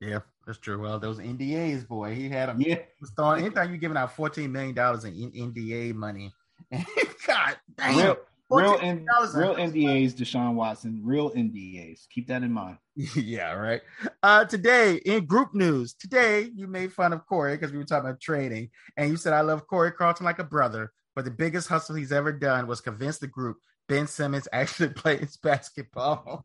[0.00, 0.78] Yeah, that's true.
[0.78, 2.60] Well, those NDAs, boy, he had them.
[2.60, 2.78] Yeah,
[3.16, 6.32] throwing anytime you're giving out fourteen million dollars in NDA money,
[7.26, 7.96] God damn.
[7.98, 8.18] Real,
[8.50, 11.00] real, in, real NDAs, Deshaun Watson.
[11.04, 12.08] Real NDAs.
[12.10, 12.78] Keep that in mind.
[13.16, 13.82] yeah, right.
[14.22, 18.08] Uh, today in group news, today you made fun of Corey because we were talking
[18.08, 21.68] about trading, and you said I love Corey Carlton like a brother, but the biggest
[21.68, 23.56] hustle he's ever done was convince the group
[23.88, 26.44] Ben Simmons actually plays basketball.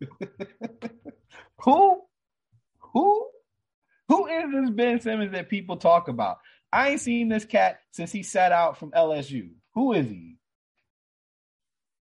[1.59, 2.01] Who?
[2.93, 3.27] Who?
[4.07, 6.37] Who is this Ben Simmons that people talk about?
[6.73, 9.51] I ain't seen this cat since he sat out from LSU.
[9.73, 10.37] Who is he?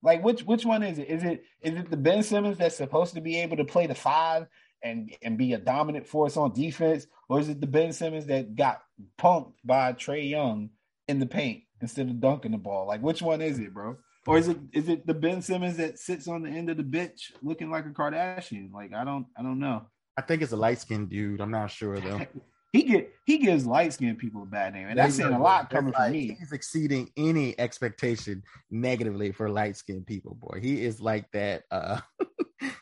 [0.03, 1.09] Like which which one is it?
[1.09, 3.95] Is it is it the Ben Simmons that's supposed to be able to play the
[3.95, 4.47] five
[4.83, 8.57] and and be a dominant force on defense, or is it the Ben Simmons that
[8.57, 8.83] got
[9.19, 10.71] punked by Trae Young
[11.07, 12.87] in the paint instead of dunking the ball?
[12.87, 13.97] Like which one is it, bro?
[14.27, 16.83] Or is it is it the Ben Simmons that sits on the end of the
[16.83, 18.73] bench looking like a Kardashian?
[18.73, 19.83] Like I don't I don't know.
[20.17, 21.41] I think it's a light skinned dude.
[21.41, 22.21] I'm not sure though.
[22.73, 25.71] he get he gives light skinned people a bad name, and that's saying a lot
[25.71, 26.37] coming from me.
[26.39, 30.35] He's exceeding any expectation negatively for light skinned people.
[30.35, 31.65] Boy, he is like that.
[31.71, 32.01] uh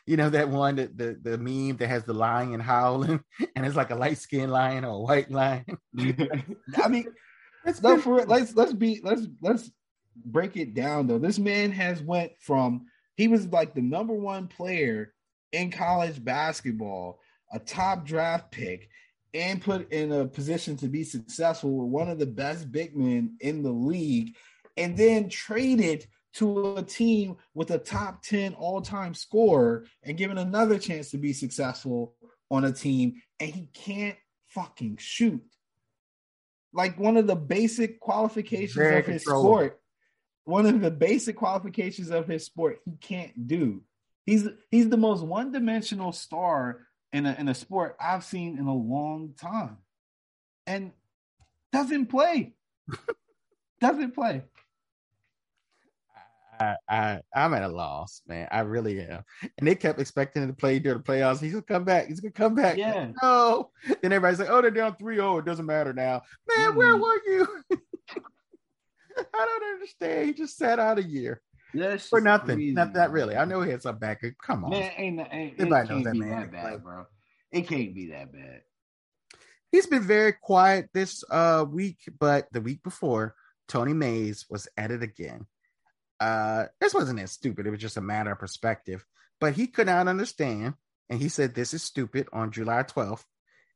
[0.05, 3.23] You know that one that the the meme that has the lion howling,
[3.55, 5.65] and it's like a light skinned lion or a white lion.
[6.83, 7.05] I mean,
[7.65, 8.27] let's no, for it.
[8.27, 9.71] let's let's be let's let's
[10.25, 11.19] break it down though.
[11.19, 15.13] This man has went from he was like the number one player
[15.51, 17.19] in college basketball
[17.51, 18.88] a top draft pick
[19.33, 23.35] and put in a position to be successful with one of the best big men
[23.39, 24.35] in the league,
[24.77, 30.77] and then traded to a team with a top 10 all-time scorer and given another
[30.77, 32.15] chance to be successful
[32.51, 35.43] on a team, and he can't fucking shoot.
[36.73, 39.79] Like one of the basic qualifications Very of his sport,
[40.45, 43.83] one of the basic qualifications of his sport, he can't do.
[44.25, 46.81] He's he's the most one-dimensional star
[47.13, 49.77] in a in a sport I've seen in a long time,
[50.67, 50.91] and
[51.71, 52.53] doesn't play.
[53.81, 54.43] doesn't play.
[56.59, 58.47] I, I I'm at a loss, man.
[58.51, 59.23] I really am.
[59.57, 61.39] And they kept expecting him to play during the playoffs.
[61.39, 62.07] He's gonna come back.
[62.07, 62.77] He's gonna come back.
[62.77, 63.11] Yeah.
[63.21, 63.71] No.
[64.01, 65.39] Then everybody's like, oh, they're down 3-0.
[65.39, 66.21] It doesn't matter now.
[66.47, 66.77] Man, mm-hmm.
[66.77, 67.47] where were you?
[69.17, 70.27] I don't understand.
[70.27, 71.41] He just sat out a year.
[71.73, 72.57] Yes, for nothing.
[72.57, 72.73] Crazy.
[72.73, 73.35] Not that really.
[73.35, 74.23] I know he had some back.
[74.43, 74.91] Come on, man.
[74.97, 76.29] Ain't, ain't, Everybody it knows that man.
[76.29, 77.05] That bad, bro.
[77.51, 78.61] It can't be that bad.
[79.71, 83.35] He's been very quiet this uh week, but the week before,
[83.67, 85.45] Tony Mays was at it again.
[86.19, 87.65] Uh, this wasn't as stupid.
[87.65, 89.05] It was just a matter of perspective.
[89.39, 90.73] But he could not understand,
[91.09, 93.23] and he said this is stupid on July 12th.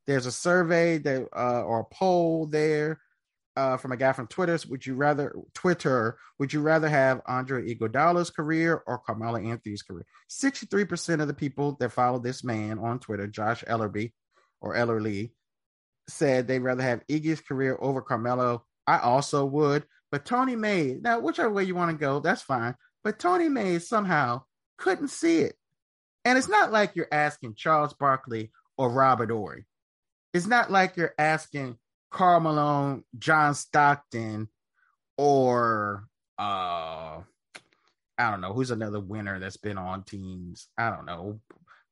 [0.06, 3.00] There's a survey that uh, or a poll there
[3.56, 4.58] uh, from a guy from Twitter.
[4.68, 6.18] Would you rather Twitter?
[6.38, 10.04] Would you rather have Andre Iguodala's career or Carmelo Anthony's career?
[10.28, 14.12] Sixty-three percent of the people that follow this man on Twitter, Josh Ellerby
[14.60, 15.32] or Ellerly,
[16.08, 18.64] said they'd rather have Iggy's career over Carmelo.
[18.86, 20.98] I also would, but Tony May.
[21.00, 22.74] Now, whichever way you want to go, that's fine.
[23.02, 24.42] But Tony May somehow
[24.78, 25.56] couldn't see it,
[26.24, 29.66] and it's not like you're asking Charles Barkley or Robert Horry.
[30.32, 31.78] It's not like you're asking
[32.14, 34.48] Karl Malone, John Stockton,
[35.18, 36.06] or
[36.38, 37.20] uh
[38.16, 40.68] I don't know who's another winner that's been on teams.
[40.78, 41.40] I don't know,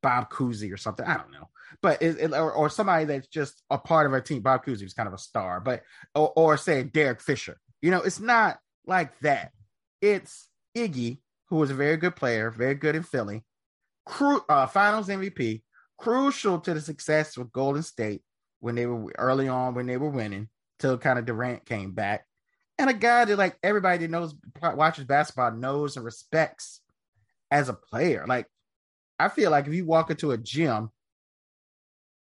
[0.00, 1.04] Bob Cousy or something.
[1.04, 1.48] I don't know,
[1.82, 4.42] but it, it, or, or, somebody that's just a part of our team.
[4.42, 5.82] Bob Cousy was kind of a star, but
[6.14, 7.58] or, or say Derek Fisher.
[7.80, 9.50] You know, it's not like that.
[10.00, 13.44] It's Iggy, who was a very good player, very good in Philly,
[14.06, 15.62] cru- uh, Finals MVP,
[15.98, 18.22] crucial to the success of Golden State
[18.62, 20.48] when they were early on when they were winning
[20.79, 22.25] till kind of Durant came back,
[22.79, 26.81] and a guy that like everybody that knows watches basketball knows and respects
[27.51, 28.25] as a player.
[28.27, 28.46] Like
[29.18, 30.90] I feel like if you walk into a gym,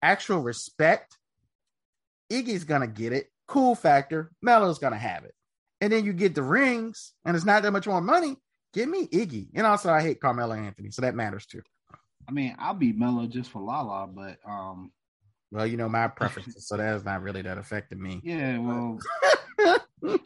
[0.02, 1.18] actual respect,
[2.32, 3.30] Iggy's gonna get it.
[3.46, 5.34] Cool factor, Melo's gonna have it.
[5.82, 8.36] And then you get the rings, and it's not that much more money.
[8.72, 9.48] Give me Iggy.
[9.54, 11.60] And also I hate Carmelo Anthony, so that matters too.
[12.26, 14.90] I mean, I'll be Melo just for Lala, but um
[15.54, 18.20] well, you know my preferences, so that's not really that affected me.
[18.24, 18.98] Yeah, well,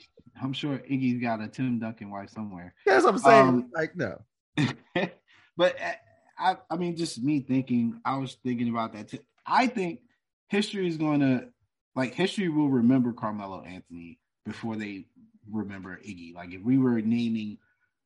[0.42, 2.74] I'm sure Iggy's got a Tim Duncan wife somewhere.
[2.86, 3.48] That's what I'm saying.
[3.48, 4.18] Um, like no,
[5.56, 5.92] but uh,
[6.38, 8.00] I, I mean, just me thinking.
[8.06, 9.08] I was thinking about that.
[9.08, 9.18] Too.
[9.46, 10.00] I think
[10.48, 11.48] history is going to,
[11.94, 15.06] like, history will remember Carmelo Anthony before they
[15.50, 16.34] remember Iggy.
[16.34, 17.58] Like, if we were naming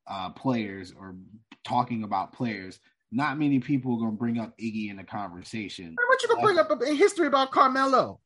[0.09, 1.15] uh, players or
[1.65, 2.81] talking about players,
[3.13, 5.95] not many people are going to bring up Iggy in the conversation.
[6.09, 8.19] What you going to bring up in history about Carmelo?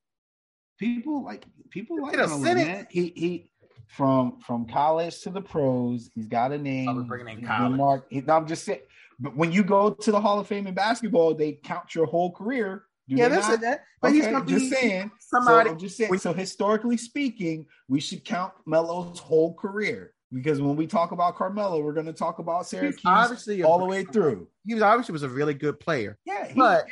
[0.78, 2.86] People like people like Melo, man.
[2.90, 3.50] He he
[3.88, 6.10] from from college to the pros.
[6.14, 6.88] He's got a name.
[6.88, 7.76] I was bringing in college.
[7.76, 8.80] Mark, he, I'm just saying.
[9.18, 12.30] But when you go to the Hall of Fame in basketball, they count your whole
[12.30, 12.84] career.
[13.06, 13.84] yeah, they said that.
[14.02, 15.10] But okay, he's gonna just saying.
[15.18, 15.68] Somebody.
[15.68, 16.18] So I'm just saying.
[16.18, 21.82] So historically speaking, we should count Melo's whole career because when we talk about Carmelo,
[21.82, 24.48] we're going to talk about Syracuse obviously all the way through.
[24.64, 26.18] He was obviously was a really good player.
[26.24, 26.86] Yeah, but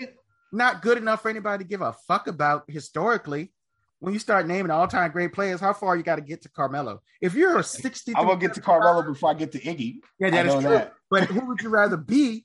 [0.53, 3.51] not good enough for anybody to give a fuck about historically
[4.05, 7.01] when you start naming all-time great players, how far you got to get to Carmelo?
[7.23, 10.01] If you're a 60, I'm gonna get to Carmelo before I get to Iggy.
[10.18, 10.62] Yeah, that is true.
[10.62, 10.92] That.
[11.11, 12.44] But who would you rather be?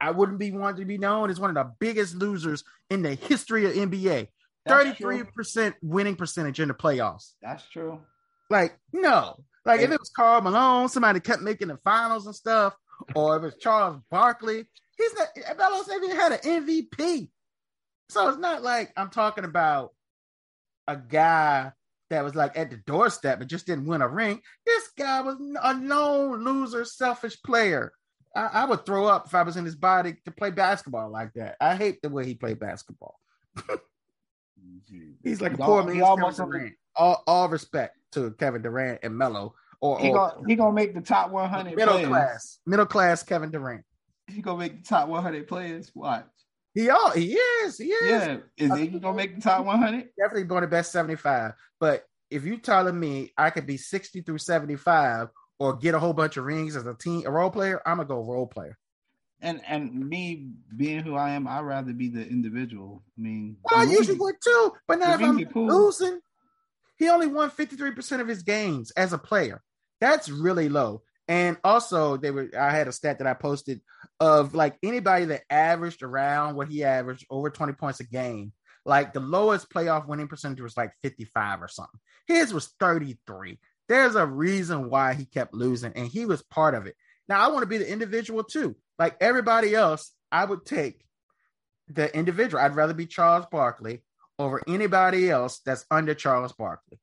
[0.00, 3.14] I wouldn't be wanting to be known as one of the biggest losers in the
[3.14, 4.28] history of NBA.
[4.66, 7.32] Thirty-three percent winning percentage in the playoffs.
[7.42, 8.00] That's true.
[8.48, 12.74] Like no, like if it was Karl Malone, somebody kept making the finals and stuff,
[13.14, 14.64] or if it was Charles Barkley,
[14.96, 15.28] he's not.
[15.58, 17.28] Melo's even had an MVP.
[18.08, 19.92] So it's not like I'm talking about
[20.86, 21.72] a guy
[22.08, 24.40] that was like at the doorstep and just didn't win a ring.
[24.64, 27.92] This guy was a known loser, selfish player.
[28.34, 31.34] I, I, would throw up if I was in his body to play basketball like
[31.34, 31.56] that.
[31.60, 33.18] I hate the way he played basketball.
[35.22, 36.74] He's like a poor man.
[36.96, 39.54] All, all respect to Kevin Durant and Melo.
[39.80, 42.08] Or he, gonna, he gonna make the top 100 middle players.
[42.08, 43.84] class, middle class Kevin Durant.
[44.26, 45.90] He gonna make the top 100 players.
[45.94, 46.26] Watch.
[46.74, 47.78] He all he is.
[47.78, 48.26] He is.
[48.26, 48.38] Yeah.
[48.56, 50.10] Is he gonna make the top 100?
[50.18, 51.52] Definitely going to best 75.
[51.80, 56.12] But if you telling me I could be 60 through 75 or get a whole
[56.12, 58.76] bunch of rings as a team a role player, I'm gonna go role player.
[59.40, 63.02] And and me being who I am, I'd rather be the individual.
[63.16, 65.66] I mean, well, I usually would too, but now if I'm cool.
[65.66, 66.20] losing,
[66.98, 69.62] he only won 53% of his games as a player.
[70.00, 71.02] That's really low.
[71.28, 72.48] And also, they were.
[72.58, 73.82] I had a stat that I posted
[74.18, 78.52] of like anybody that averaged around what he averaged over twenty points a game.
[78.86, 82.00] Like the lowest playoff winning percentage was like fifty five or something.
[82.26, 83.58] His was thirty three.
[83.88, 86.96] There's a reason why he kept losing, and he was part of it.
[87.28, 88.74] Now I want to be the individual too.
[88.98, 91.04] Like everybody else, I would take
[91.88, 92.62] the individual.
[92.62, 94.02] I'd rather be Charles Barkley
[94.38, 96.98] over anybody else that's under Charles Barkley.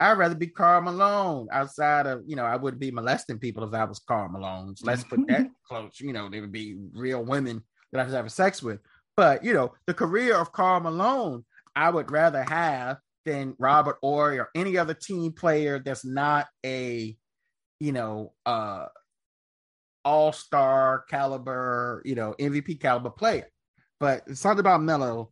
[0.00, 3.72] I'd rather be Karl Malone outside of, you know, I would be molesting people if
[3.72, 4.76] I was Karl Malone.
[4.76, 6.00] So let's put that close.
[6.00, 8.80] You know, they would be real women that I was having sex with.
[9.16, 11.44] But, you know, the career of Karl Malone,
[11.76, 17.16] I would rather have than Robert Horry or any other team player that's not a,
[17.80, 18.86] you know, uh
[20.04, 23.48] all-star caliber, you know, MVP caliber player.
[23.98, 25.30] But it's something about Melo.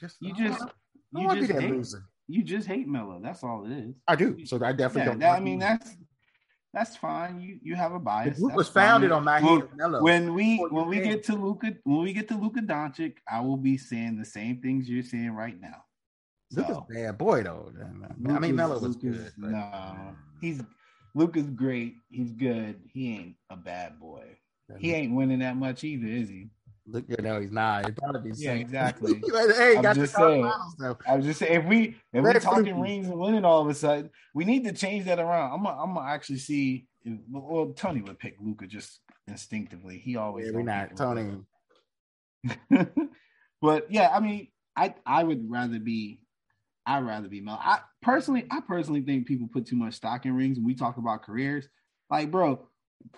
[0.00, 0.64] Just you just
[1.12, 3.18] you want to be that loser you just hate Melo.
[3.22, 3.94] That's all it is.
[4.06, 4.44] I do.
[4.44, 5.18] So I definitely yeah, don't.
[5.20, 5.96] That, I mean, that's
[6.74, 7.40] that's fine.
[7.40, 8.36] You you have a bias.
[8.36, 10.02] The group was founded on my hate Melo.
[10.02, 13.56] When we when we get to Luka when we get to Luka Doncic, I will
[13.56, 15.82] be saying the same things you're saying right now.
[16.50, 17.72] So, bad boy though.
[17.74, 19.32] Luka's, I mean, Melo was Luka's, good.
[19.38, 19.50] But...
[19.50, 20.62] No, he's
[21.14, 21.94] Luka's great.
[22.10, 22.80] He's good.
[22.92, 24.36] He ain't a bad boy.
[24.78, 26.50] He ain't winning that much either, is he?
[26.90, 27.86] Look, you know, he's not.
[27.86, 29.20] He's probably be yeah, exactly.
[29.56, 30.50] hey, I'm just saying.
[31.06, 33.74] I was just saying if we if we're talking rings and winning all of a
[33.74, 35.52] sudden, we need to change that around.
[35.52, 36.86] I'm gonna, I'm gonna actually see.
[37.02, 39.98] If, well, Tony would pick Luka just instinctively.
[39.98, 40.46] He always.
[40.46, 41.40] Yeah, we're not Tony.
[43.60, 46.20] but yeah, I mean, I I would rather be.
[46.86, 47.60] I'd rather be Mel.
[47.62, 50.96] I personally, I personally think people put too much stock in rings when we talk
[50.96, 51.68] about careers.
[52.08, 52.66] Like, bro,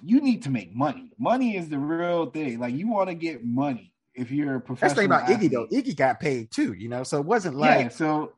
[0.03, 1.13] you need to make money.
[1.19, 2.59] Money is the real thing.
[2.59, 4.89] Like you want to get money if you're a professional.
[4.89, 5.51] That's the thing about athlete.
[5.51, 5.67] Iggy though.
[5.67, 7.03] Iggy got paid too, you know.
[7.03, 8.33] So it wasn't like yeah, so.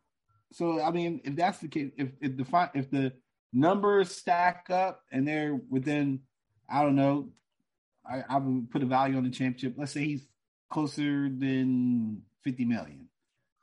[0.52, 3.12] So I mean, if that's the case, if if the if the
[3.52, 6.20] numbers stack up and they're within
[6.68, 7.28] I don't know.
[8.04, 9.74] I, I would put a value on the championship.
[9.76, 10.26] Let's say he's
[10.70, 13.08] closer than fifty million.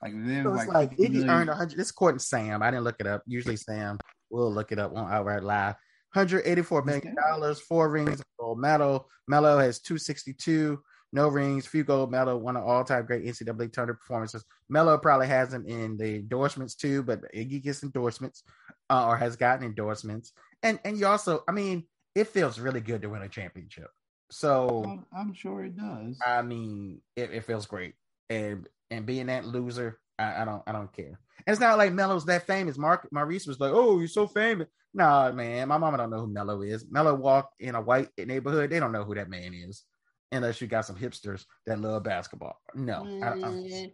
[0.02, 1.78] Like, so it's like, like Iggy earned hundred.
[1.78, 2.64] This according to Sam.
[2.64, 3.24] I didn't look it up.
[3.28, 4.00] Usually Sam
[4.30, 5.76] will look it up on Outright Live.
[6.14, 9.08] 184 million dollars, four rings gold medal.
[9.28, 10.82] Melo has 262,
[11.14, 14.44] no rings, few gold medal, one of all-time great NCAA tournament performances.
[14.70, 18.44] Melo probably has them in the endorsements too, but Iggy gets endorsements
[18.90, 20.34] uh, or has gotten endorsements.
[20.64, 21.86] And and you also, I mean,
[22.16, 23.90] it feels really good to win a championship.
[24.32, 26.20] So I'm, I'm sure it does.
[26.26, 27.96] I mean, it, it, feels great,
[28.30, 31.20] and and being that loser, I, I, don't I don't care.
[31.46, 32.78] And it's not like Melo's that famous.
[32.78, 36.28] Mark Maurice was like, "Oh, you're so famous." Nah, man, my mama don't know who
[36.28, 36.86] Melo is.
[36.90, 39.84] Melo walked in a white neighborhood; they don't know who that man is,
[40.32, 42.60] unless you got some hipsters that love basketball.
[42.76, 43.86] No, I, mm-hmm.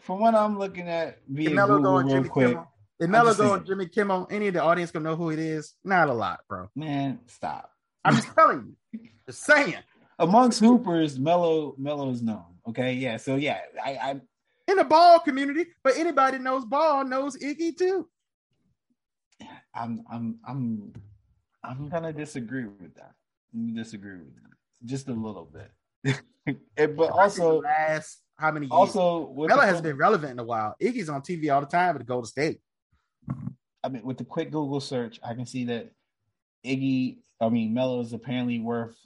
[0.00, 2.48] from what I'm looking at, via Melo Google real Jimmy quick.
[2.48, 5.38] Kimmel, if Melo go on Jimmy Kimmel, any of the audience can know who it
[5.38, 5.74] is.
[5.84, 6.68] Not a lot, bro.
[6.74, 7.70] Man, stop.
[8.04, 9.00] I'm just telling you.
[9.26, 9.76] Just saying.
[10.18, 12.44] Amongst hoopers, Melo Melo is known.
[12.68, 13.18] Okay, yeah.
[13.18, 14.20] So yeah, I, I
[14.68, 18.08] in the ball community, but anybody knows ball knows Iggy too.
[19.74, 20.92] I'm I'm I'm
[21.64, 23.12] I'm gonna disagree with that.
[23.74, 24.48] Disagree with that
[24.84, 26.20] just a little bit.
[26.96, 28.72] but also last how many years?
[28.72, 30.76] Also, Melo has been relevant in a while.
[30.80, 32.60] Iggy's on TV all the time at the Golden State.
[33.82, 35.90] I mean, with the quick Google search, I can see that
[36.64, 38.96] Iggy, I mean, Melo is apparently worth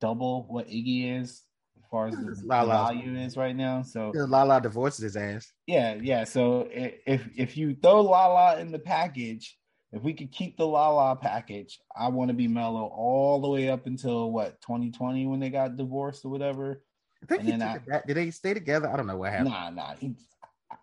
[0.00, 1.42] double what Iggy is
[1.90, 3.82] far as the, value is right now.
[3.82, 5.52] So Lala divorces his ass.
[5.66, 6.24] Yeah, yeah.
[6.24, 9.58] So if if you throw Lala in the package,
[9.92, 13.68] if we could keep the Lala package, I want to be mellow all the way
[13.70, 16.82] up until what 2020 when they got divorced or whatever.
[17.22, 18.88] I think and he took I, Did they stay together?
[18.88, 19.50] I don't know what happened.
[19.50, 19.94] Nah, nah.
[19.94, 20.14] He,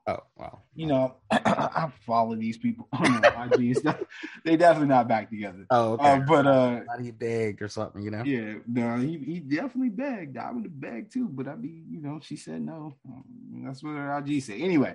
[0.07, 0.59] Oh wow!
[0.75, 3.99] You know, I follow these people on IG stuff.
[4.43, 5.65] They definitely not back together.
[5.71, 6.11] Oh, okay.
[6.11, 8.23] Uh, but uh, he begged or something, you know.
[8.23, 10.37] Yeah, no, he, he definitely begged.
[10.37, 12.95] I would have begged too, but I mean, you know, she said no.
[13.07, 13.23] Um,
[13.65, 14.61] that's what her IG said.
[14.61, 14.93] Anyway,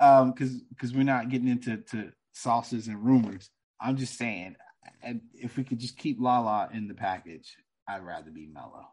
[0.00, 3.50] um, because because we're not getting into to sauces and rumors.
[3.80, 4.56] I'm just saying,
[5.02, 7.56] and if we could just keep Lala in the package,
[7.88, 8.88] I'd rather be Melo.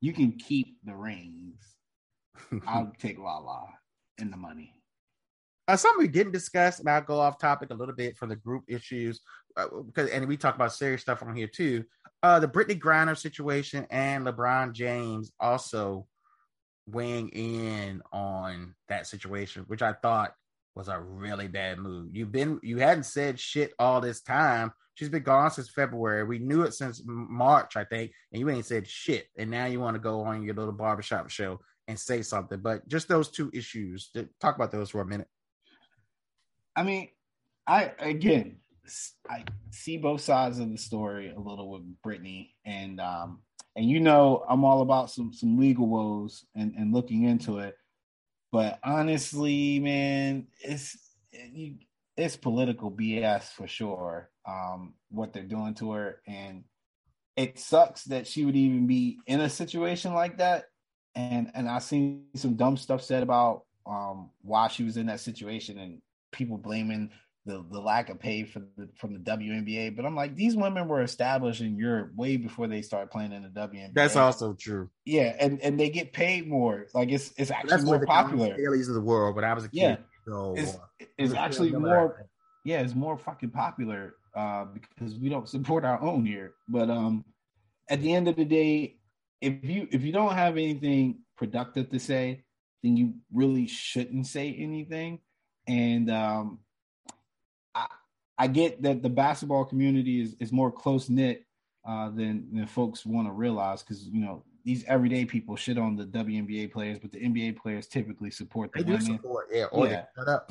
[0.00, 1.60] You can keep the rings.
[2.66, 3.66] I'll take Lala
[4.18, 4.77] and the money.
[5.68, 8.36] Uh, something we didn't discuss, and I'll go off topic a little bit for the
[8.36, 9.20] group issues,
[9.58, 11.84] uh, because and we talk about serious stuff on here too.
[12.22, 16.06] Uh, the Brittney Griner situation and LeBron James also
[16.86, 20.34] weighing in on that situation, which I thought
[20.74, 22.16] was a really bad move.
[22.16, 24.72] You've been you hadn't said shit all this time.
[24.94, 26.24] She's been gone since February.
[26.24, 29.26] We knew it since March, I think, and you ain't said shit.
[29.36, 32.60] And now you want to go on your little barbershop show and say something.
[32.60, 34.10] But just those two issues.
[34.40, 35.28] Talk about those for a minute.
[36.78, 37.08] I mean,
[37.66, 38.58] I again,
[39.28, 43.40] I see both sides of the story a little with Brittney, and um,
[43.74, 47.74] and you know, I'm all about some some legal woes and and looking into it.
[48.52, 50.96] But honestly, man, it's
[52.16, 54.30] it's political BS for sure.
[54.46, 56.62] Um, what they're doing to her, and
[57.36, 60.66] it sucks that she would even be in a situation like that
[61.16, 65.20] and and I seen some dumb stuff said about um why she was in that
[65.20, 66.00] situation and
[66.32, 67.10] people blaming
[67.48, 69.96] the the lack of pay for the from the WNBA.
[69.96, 73.42] But I'm like, these women were established in Europe way before they started playing in
[73.42, 73.94] the WNBA.
[73.94, 74.90] That's also true.
[75.04, 76.86] Yeah, and and they get paid more.
[76.94, 78.52] Like it's it's actually That's more popular.
[78.52, 79.76] Of the world, but I was a kid.
[79.76, 80.76] Yeah, so it's,
[81.16, 82.28] it's actually more.
[82.64, 86.52] Yeah, it's more fucking popular uh, because we don't support our own here.
[86.68, 87.24] But um,
[87.88, 88.98] at the end of the day,
[89.40, 92.44] if you if you don't have anything productive to say,
[92.82, 95.20] then you really shouldn't say anything.
[95.68, 96.58] And um,
[97.74, 97.86] I
[98.38, 101.44] I get that the basketball community is is more close knit
[101.86, 105.96] uh, than than folks want to realize because you know these everyday people shit on
[105.96, 109.06] the WNBA players, but the NBA players typically support the they women.
[109.06, 109.66] Do support, yeah.
[109.72, 110.04] yeah.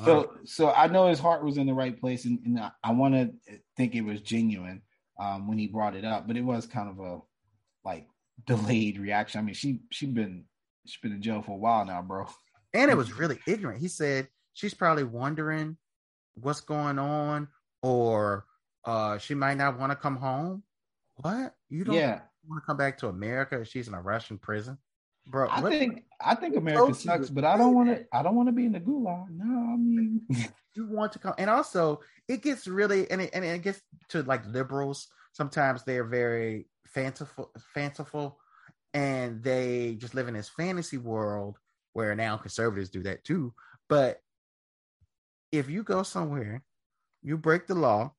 [0.04, 2.92] So, so I know his heart was in the right place, and, and I, I
[2.92, 3.30] want to
[3.76, 4.82] think it was genuine
[5.20, 7.20] um, when he brought it up, but it was kind of a
[7.84, 8.08] like
[8.44, 9.38] delayed reaction.
[9.38, 10.44] I mean, she she been
[10.84, 12.26] she's been in jail for a while now, bro.
[12.74, 13.80] And it was really ignorant.
[13.80, 14.26] He said
[14.58, 15.76] she's probably wondering
[16.34, 17.48] what's going on,
[17.80, 18.44] or
[18.84, 20.64] uh she might not want to come home.
[21.16, 21.54] What?
[21.68, 22.20] You don't yeah.
[22.46, 23.64] want to come back to America?
[23.64, 24.78] She's in a Russian prison,
[25.26, 25.48] bro.
[25.48, 28.04] I think I think America sucks, but I don't want to.
[28.12, 29.26] I don't want to be in the gulag.
[29.30, 30.22] No, I mean,
[30.74, 34.22] you want to come, and also it gets really, and it, and it gets to
[34.24, 35.06] like liberals.
[35.32, 38.38] Sometimes they're very fanciful, fanciful,
[38.92, 41.58] and they just live in this fantasy world
[41.92, 43.54] where now conservatives do that too.
[43.88, 44.20] But
[45.52, 46.62] if you go somewhere,
[47.22, 48.12] you break the law,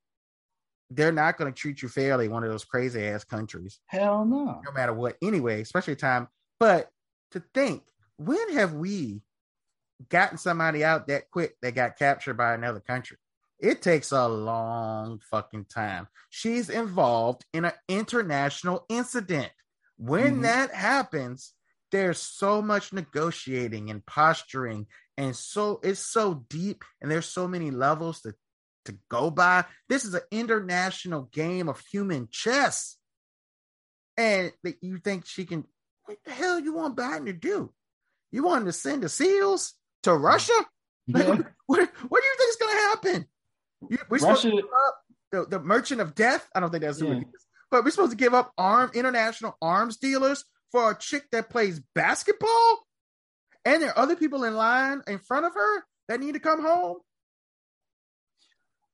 [0.89, 2.27] they're not going to treat you fairly.
[2.27, 3.79] One of those crazy ass countries.
[3.85, 4.61] Hell no.
[4.65, 5.17] No matter what.
[5.21, 6.27] Anyway, especially time.
[6.59, 6.89] But
[7.31, 7.83] to think,
[8.17, 9.21] when have we
[10.09, 13.17] gotten somebody out that quick that got captured by another country?
[13.59, 16.07] It takes a long fucking time.
[16.29, 19.51] She's involved in an international incident.
[19.97, 20.41] When mm-hmm.
[20.43, 21.53] that happens,
[21.91, 24.87] there's so much negotiating and posturing
[25.19, 28.33] and so it's so deep and there's so many levels to
[28.85, 29.65] to go by.
[29.89, 32.95] This is an international game of human chess.
[34.15, 35.65] And you think she can
[36.05, 37.73] what the hell you want biden to do?
[38.31, 40.53] You want him to send the seals to russia?
[41.07, 41.23] Yeah.
[41.27, 43.25] what, what, what do you think is going to happen?
[43.89, 45.01] You, we're russia, supposed to give up
[45.33, 46.47] the, the merchant of death?
[46.55, 47.07] I don't think that's yeah.
[47.07, 47.45] who it is.
[47.69, 51.81] But we're supposed to give up arm international arms dealers for a chick that plays
[51.93, 52.85] basketball?
[53.65, 56.61] And there are other people in line in front of her that need to come
[56.61, 56.97] home?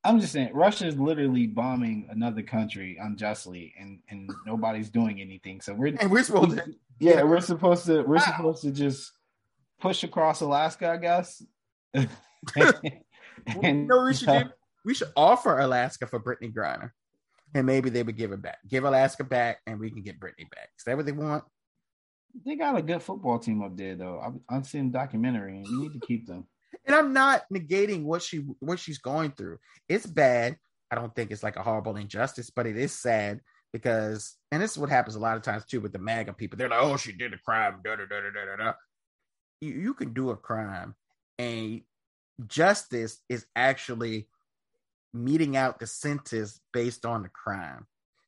[0.03, 5.61] I'm just saying, Russia is literally bombing another country unjustly, and and nobody's doing anything.
[5.61, 8.22] So we're and we're supposed to, yeah, we're supposed to, we're wow.
[8.22, 9.11] supposed to just
[9.80, 11.43] push across Alaska, I guess.
[11.93, 12.09] and,
[13.63, 14.34] you know we should do?
[14.34, 14.43] Uh,
[14.86, 16.91] we should offer Alaska for Brittney Griner,
[17.55, 18.59] and maybe they would give it back.
[18.68, 20.70] Give Alaska back, and we can get Brittney back.
[20.78, 21.43] Is that what they want?
[22.44, 24.20] They got a good football team up there, though.
[24.20, 26.46] I've, I've seen documentary, and you need to keep them.
[26.86, 29.60] and I'm not negating what she what she's going through.
[29.88, 30.58] It's bad.
[30.92, 34.72] I don't think it's like a horrible injustice, but it is sad because, and this
[34.72, 36.58] is what happens a lot of times too with the MAGA people.
[36.58, 38.74] They're like, "Oh, she did a crime." Da, da, da, da, da, da.
[39.62, 40.96] You, you can do a crime,
[41.40, 41.82] and
[42.48, 44.28] justice is actually
[45.14, 47.88] meting out the sentence based on the crime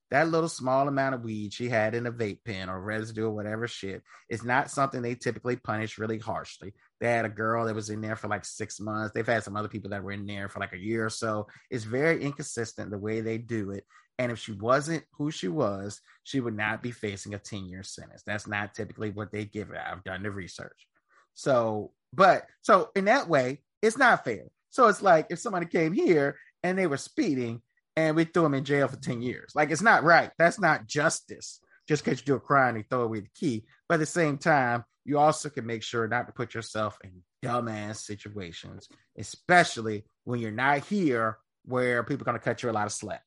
[0.10, 3.32] that little small amount of weed she had in a vape pen or residue or
[3.32, 6.74] whatever shit is not something they typically punish really harshly.
[7.00, 9.12] They had a girl that was in there for like six months.
[9.14, 11.48] They've had some other people that were in there for like a year or so.
[11.70, 13.84] It's very inconsistent the way they do it.
[14.20, 17.84] And if she wasn't who she was, she would not be facing a 10 year
[17.84, 18.24] sentence.
[18.26, 19.80] That's not typically what they give her.
[19.80, 20.88] I've done the research.
[21.36, 24.46] So, but so in that way, it's not fair.
[24.70, 27.62] So it's like if somebody came here and they were speeding
[27.98, 29.54] and we threw him in jail for 10 years.
[29.56, 30.30] Like it's not right.
[30.38, 31.60] That's not justice.
[31.88, 33.66] Just because you do a crime, they throw away the key.
[33.90, 37.24] But at the same time, you also can make sure not to put yourself in
[37.44, 38.88] dumbass situations,
[39.18, 42.94] especially when you're not here where people are going to cut you a lot of
[42.94, 43.24] slack.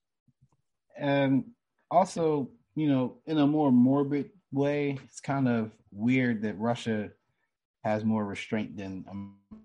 [0.96, 1.46] And
[1.90, 7.10] also, you know, in a more morbid way, it's kind of weird that Russia
[7.82, 9.04] has more restraint than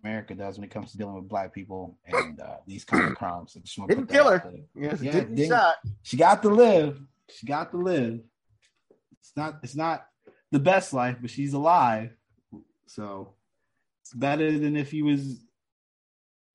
[0.05, 3.15] America does when it comes to dealing with black people and uh, these kind of
[3.17, 3.57] crimes.
[3.87, 4.53] didn't kill her.
[4.75, 5.75] Yes, yeah, didn't, shot.
[6.03, 7.01] She got to live.
[7.29, 8.19] She got to live.
[9.19, 9.59] It's not.
[9.63, 10.05] It's not
[10.51, 12.11] the best life, but she's alive.
[12.85, 13.33] So
[14.01, 15.41] it's better than if he was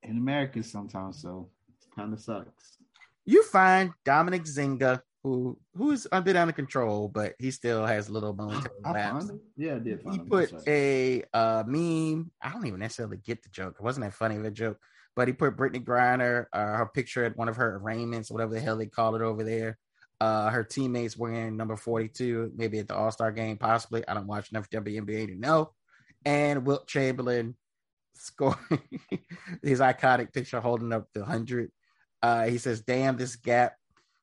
[0.03, 1.21] in America sometimes.
[1.21, 2.77] So it kind of sucks.
[3.25, 8.33] You find Dominic Zinga who who's a bit under control, but he still has little
[8.33, 9.31] momentary lapse.
[9.55, 10.01] Yeah, I did.
[10.11, 12.31] he put a uh, meme.
[12.41, 13.75] I don't even necessarily get the joke.
[13.79, 14.79] It wasn't that funny of a joke,
[15.15, 18.59] but he put Brittney Griner, uh, her picture at one of her arraignments, whatever the
[18.59, 19.77] hell they call it over there.
[20.19, 24.07] Uh, her teammates wearing number 42, maybe at the All Star game, possibly.
[24.07, 25.71] I don't watch enough WNBA to know.
[26.25, 27.55] And Wilt Chamberlain
[28.15, 28.57] scoring
[29.63, 31.71] his iconic picture holding up the 100.
[32.21, 33.73] Uh, he says, Damn, this gap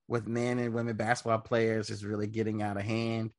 [0.09, 3.30] with men and women basketball players is really getting out of hand.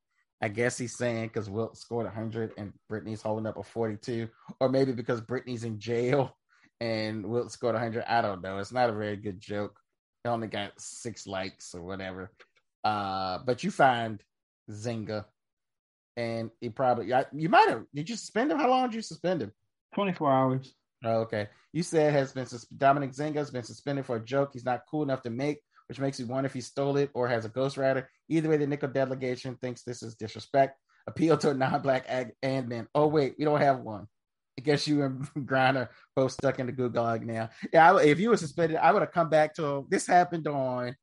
[0.42, 4.30] I guess he's saying because Wilt scored 100 and Brittney's holding up a 42,
[4.62, 6.38] or maybe because Brittney's in jail
[6.80, 8.06] and Wilt scored 100.
[8.08, 8.60] I don't know.
[8.60, 9.78] It's not a very good joke.
[10.24, 12.32] It only got six likes or whatever.
[12.84, 14.24] Uh, but you find
[14.72, 15.26] Zinga,
[16.16, 17.84] and he probably you might have.
[17.94, 18.60] Did you suspend him?
[18.60, 19.52] How long did you suspend him?
[19.96, 20.74] 24 hours.
[21.04, 21.48] Oh, okay.
[21.74, 22.48] You said has been
[22.78, 25.60] Dominic Zinga has been suspended for a joke he's not cool enough to make
[25.90, 28.06] which makes you wonder if he stole it or has a ghostwriter.
[28.30, 30.78] Either way, the nickel delegation thinks this is disrespect.
[31.08, 32.86] Appeal to a non-black ag- admin.
[32.94, 34.06] Oh wait, we don't have one.
[34.58, 37.50] I guess you and Griner both stuck in the gulag now.
[37.74, 40.96] Yeah, I, if you were suspended, I would have come back to this happened on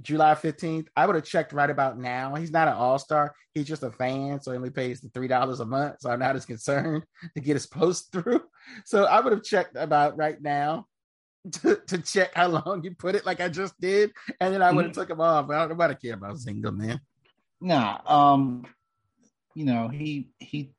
[0.00, 0.86] July 15th.
[0.96, 2.34] I would have checked right about now.
[2.36, 3.34] He's not an all-star.
[3.52, 5.96] He's just a fan, so he only pays the three dollars a month.
[6.00, 7.02] So I'm not as concerned
[7.34, 8.42] to get his post through.
[8.86, 10.86] So I would have checked about right now
[11.52, 14.72] to, to check how long you put it, like I just did, and then I
[14.72, 15.00] would have mm-hmm.
[15.00, 15.50] took him off.
[15.50, 17.00] I don't nobody care about Zinga, man.
[17.60, 18.66] Nah, um,
[19.54, 20.72] you know he he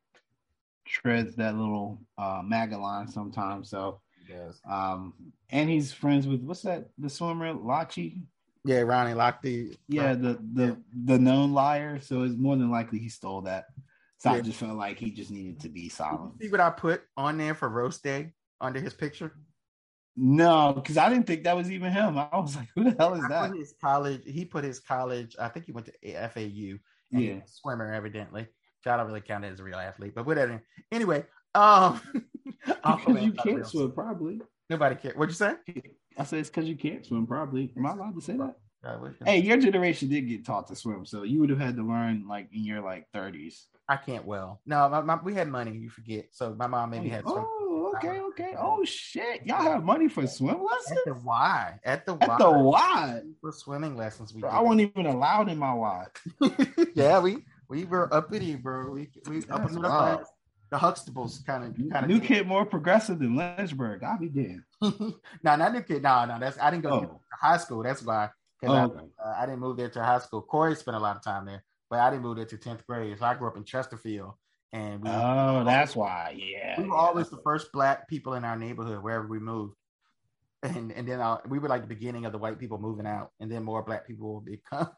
[0.86, 3.70] treads that little uh MAGA line sometimes.
[3.70, 5.14] So yes, um,
[5.50, 8.24] and he's friends with what's that the swimmer Lachi?
[8.66, 9.78] Yeah, Ryan Lochte.
[9.88, 12.00] Yeah, the the the known liar.
[12.02, 13.66] So it's more than likely he stole that.
[14.18, 14.38] So yeah.
[14.38, 16.34] I just felt like he just needed to be silent.
[16.42, 19.34] See what I put on there for roast day under his picture?
[20.22, 22.18] No, because I didn't think that was even him.
[22.18, 23.56] I was like, who the hell is I that?
[23.56, 24.22] his college.
[24.26, 25.36] He put his college.
[25.40, 25.94] I think he went to
[26.30, 26.78] FAU.
[27.12, 27.40] And Yeah.
[27.46, 28.42] swimmer evidently.
[28.42, 30.62] Which I don't really count it as a real athlete, but whatever.
[30.92, 32.02] Anyway, um,
[32.66, 34.42] Because you can't swim, probably.
[34.70, 35.16] Nobody cares.
[35.16, 35.56] What'd you say?
[36.18, 37.74] I said it's because you can't swim, probably.
[37.78, 38.56] Am I allowed to say that?
[39.26, 42.28] Hey, your generation did get taught to swim, so you would have had to learn
[42.28, 43.68] like in your like thirties.
[43.90, 44.62] I can't well.
[44.66, 45.78] No, my, my, we had money.
[45.78, 46.28] You forget.
[46.32, 48.54] So my mom maybe had some Oh, okay, okay.
[48.58, 51.80] Oh shit, y'all have money for swim lessons at the Y.
[51.84, 52.26] At the Y.
[52.26, 53.22] at the Y.
[53.42, 54.34] for swimming lessons.
[54.34, 54.50] We Bro.
[54.52, 56.06] I wasn't even allowed in my Y.
[56.96, 58.92] yeah, we we were uppity, bro.
[58.92, 60.26] We we up in the class.
[60.72, 64.04] The Huxtables kind of kind of New kid more progressive than Lynchburg.
[64.04, 64.64] I'll be damned.
[64.82, 66.04] no, not new kid.
[66.04, 67.22] No, no, that's I didn't go to Oh.
[67.34, 67.82] high school.
[67.84, 68.30] That's why.
[68.62, 70.42] 'Cause Oh, I, uh, I didn't move there to high school.
[70.44, 73.18] Corey spent a lot of time there, but I didn't move there to tenth grade.
[73.18, 74.34] So I grew up in Chesterfield,
[74.72, 76.36] and we, Oh, that's why.
[76.38, 76.80] Yeah.
[76.80, 79.76] we were yeah, always the first black people in our neighborhood wherever we moved.
[80.64, 83.32] And and then uh, we were like the beginning of the white people moving out,
[83.40, 84.90] and then more black people will become.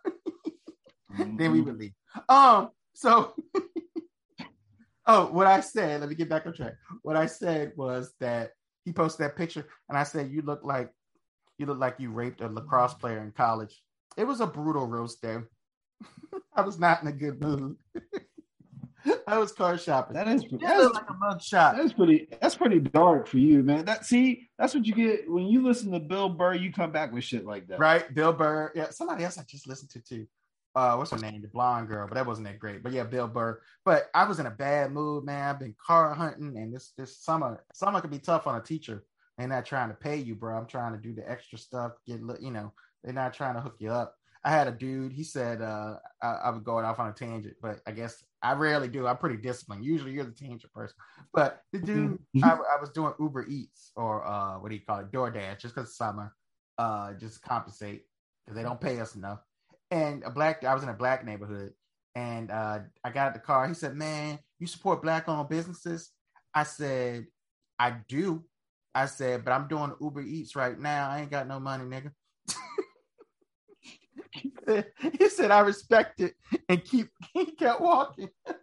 [1.16, 1.94] what- then we would leave.
[2.30, 3.36] Um, so
[5.06, 6.74] oh, what I said, let me get back on track.
[7.04, 8.52] What I said was that
[8.86, 10.90] he posted that picture, and I said, You look like
[11.60, 13.84] you look like you raped a lacrosse player in college.
[14.18, 15.38] It was a brutal roast day.
[16.56, 17.76] I was not in a good mood.
[19.28, 20.16] I was car shopping.
[20.16, 21.78] That is It that's, like a mug shot.
[21.78, 23.86] that's pretty that's pretty dark for you, man.
[23.86, 26.56] That see, that's what you get when you listen to Bill Burr.
[26.56, 28.14] You come back with shit like that, Right?
[28.14, 28.72] Bill Burr.
[28.76, 30.28] Yeah, somebody else I just listened to too.
[30.74, 31.42] Uh, what's her name?
[31.42, 32.82] The blonde girl, but that wasn't that great.
[32.82, 33.62] But yeah, Bill Burr.
[33.84, 35.50] But I was in a bad mood, man.
[35.50, 39.04] I've been car hunting, and this this summer, summer could be tough on a teacher.
[39.38, 40.58] They're not trying to pay you, bro.
[40.58, 41.94] I'm trying to do the extra stuff.
[42.08, 42.72] Get you know,
[43.04, 44.16] they're not trying to hook you up.
[44.44, 45.14] I had a dude.
[45.14, 48.54] He said uh, I, I was going off on a tangent, but I guess I
[48.54, 49.06] rarely do.
[49.06, 49.86] I'm pretty disciplined.
[49.86, 50.96] Usually, you're the tangent person.
[51.34, 55.00] But the dude, I, I was doing Uber Eats or uh, what do you call
[55.00, 56.34] it, DoorDash, just because summer,
[56.80, 58.04] uh, just compensate
[58.46, 59.40] because they don't pay us enough.
[59.92, 61.74] And a black, I was in a black neighborhood,
[62.16, 63.68] and uh, I got out the car.
[63.68, 66.10] He said, "Man, you support black-owned businesses?"
[66.54, 67.28] I said,
[67.78, 68.44] "I do."
[68.96, 71.10] I said, "But I'm doing Uber Eats right now.
[71.10, 72.12] I ain't got no money, nigga."
[74.34, 76.36] he said, "I respect it,"
[76.70, 78.30] and keep he kept walking.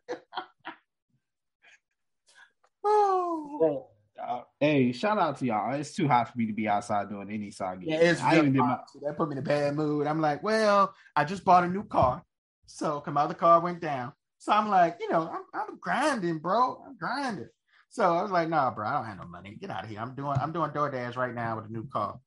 [2.85, 3.89] oh,
[4.23, 5.75] uh, hey, shout out to y'all.
[5.75, 8.53] It's too hot for me to be outside doing any side yeah, it's I even
[8.53, 8.85] did my hot.
[9.03, 10.07] That put me in a bad mood.
[10.07, 12.23] I'm like, well, I just bought a new car,
[12.67, 14.13] so my other car went down.
[14.39, 16.83] So I'm like, you know, I'm, I'm grinding, bro.
[16.87, 17.49] I'm grinding.
[17.91, 19.57] So I was like, nah, bro, I don't have no money.
[19.61, 20.01] Get out of here.
[20.01, 22.19] I'm doing I'm doing DoorDash right now with a new car.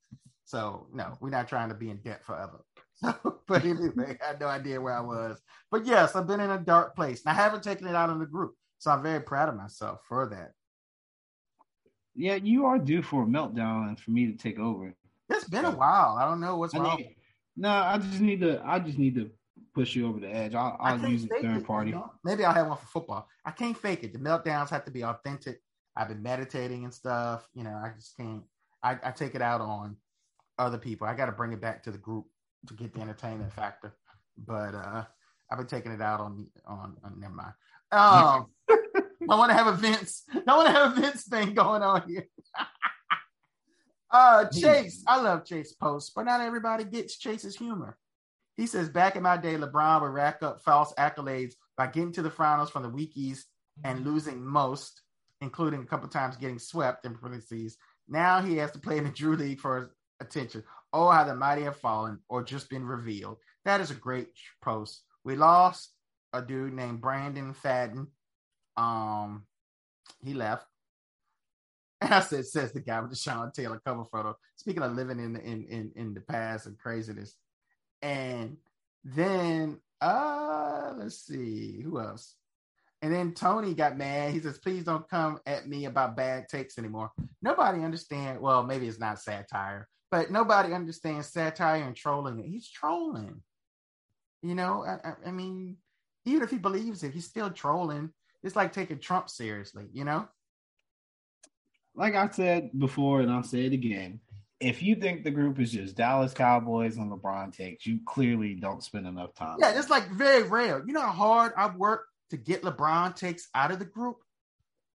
[0.45, 2.65] So no, we're not trying to be in debt forever.
[3.03, 5.41] So, but anyway, I had no idea where I was.
[5.69, 8.19] But yes, I've been in a dark place, and I haven't taken it out on
[8.19, 8.55] the group.
[8.77, 10.53] So I'm very proud of myself for that.
[12.15, 14.93] yeah, you are due for a meltdown and for me to take over.
[15.29, 16.17] It's been a while.
[16.19, 16.97] I don't know what's I wrong.
[16.97, 17.15] need,
[17.55, 18.61] no, I just need to.
[18.65, 19.29] I just need to
[19.73, 20.55] push you over the edge.
[20.55, 21.91] I'll, I'll use it third it, party.
[21.91, 22.11] you know?
[22.23, 23.27] Maybe I'll have one for football.
[23.45, 24.13] I can't fake it.
[24.13, 25.61] The meltdowns have to be authentic.
[25.95, 27.47] I've been meditating and stuff.
[27.53, 28.43] You know, I just can't.
[28.83, 29.95] I, I take it out on
[30.57, 31.07] other people.
[31.07, 32.25] I got to bring it back to the group
[32.67, 33.93] to get the entertainment factor.
[34.37, 35.03] But uh
[35.49, 37.53] I've been taking it out on on, on never mind.
[37.91, 38.45] Um,
[39.29, 40.23] I want to have a Vince.
[40.47, 42.27] I want to have a Vince thing going on here.
[44.11, 47.97] uh Chase, I love Chase posts, but not everybody gets Chase's humor.
[48.57, 52.21] He says, back in my day, LeBron would rack up false accolades by getting to
[52.21, 53.47] the finals from the weak East
[53.83, 55.01] and losing most,
[55.39, 57.77] including a couple times getting swept in parentheses.
[58.07, 60.63] Now he has to play in the Drew League for attention.
[60.93, 63.37] Oh, how the mighty have fallen or just been revealed.
[63.65, 64.29] That is a great
[64.61, 65.03] post.
[65.23, 65.91] We lost
[66.33, 68.07] a dude named Brandon Fadden.
[68.77, 69.45] Um,
[70.23, 70.65] he left.
[72.03, 74.35] And I said, says the guy with the Sean Taylor cover photo.
[74.55, 77.35] Speaking of living in the in in, in the past and craziness.
[78.01, 78.57] And
[79.03, 82.33] then uh let's see who else.
[83.03, 84.31] And then Tony got mad.
[84.31, 87.11] He says, please don't come at me about bad takes anymore.
[87.41, 88.39] Nobody understand.
[88.39, 92.43] Well, maybe it's not satire, but nobody understands satire and trolling.
[92.43, 93.41] He's trolling.
[94.43, 95.77] You know, I, I, I mean,
[96.25, 98.11] even if he believes it, he's still trolling.
[98.43, 100.27] It's like taking Trump seriously, you know?
[101.95, 104.19] Like I said before, and I'll say it again.
[104.59, 108.83] If you think the group is just Dallas Cowboys and LeBron takes, you clearly don't
[108.83, 109.57] spend enough time.
[109.59, 110.83] Yeah, it's like very rare.
[110.85, 114.17] You know how hard I've worked to get LeBron takes out of the group?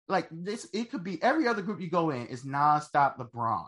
[0.09, 3.67] Like this, it could be every other group you go in is nonstop LeBron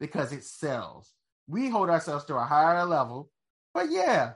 [0.00, 1.12] because it sells.
[1.48, 3.30] We hold ourselves to a higher level.
[3.72, 4.32] But yeah,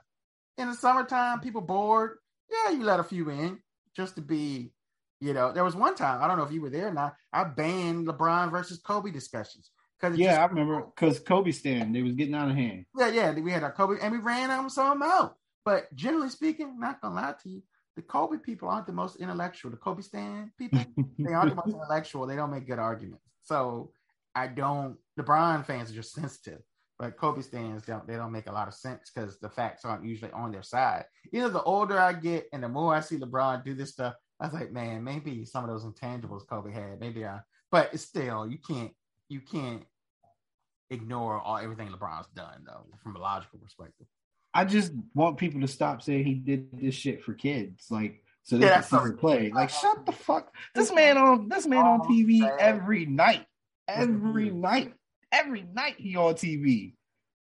[0.59, 2.19] in the summertime, people bored.
[2.51, 3.59] Yeah, you let a few in
[3.97, 4.73] just to be,
[5.21, 5.53] you know.
[5.53, 8.07] There was one time, I don't know if you were there or not, I banned
[8.07, 12.35] LeBron versus Kobe discussions Because yeah, just, I remember because Kobe stand they was getting
[12.35, 12.87] out of hand.
[12.97, 15.37] Yeah, yeah, we had our Kobe and we ran them some out.
[15.65, 17.63] But generally speaking, not gonna lie to you,
[17.97, 19.71] the Kobe people aren't the most intellectual.
[19.71, 20.81] The Kobe stand people,
[21.19, 22.27] they aren't the most intellectual.
[22.27, 23.25] They don't make good arguments.
[23.43, 23.93] So
[24.35, 24.97] I don't.
[25.21, 26.61] LeBron fans are just sensitive,
[26.99, 28.07] but Kobe stands don't.
[28.07, 31.05] They don't make a lot of sense because the facts aren't usually on their side.
[31.33, 34.15] You know, the older I get and the more I see LeBron do this stuff,
[34.41, 37.41] I was like, man, maybe some of those intangibles Kobe had, maybe I.
[37.71, 38.93] But still, you can't.
[39.29, 39.85] You can't
[40.91, 44.07] ignore all everything LeBron's done though, from a logical perspective.
[44.53, 48.59] I just want people to stop saying he did this shit for kids, like so
[48.59, 49.53] they yeah, can see play.
[49.53, 50.53] Like, shut the fuck.
[50.75, 53.47] This man on this man on oh, TV every night,
[53.87, 54.95] every night,
[55.33, 56.95] every night he on TV,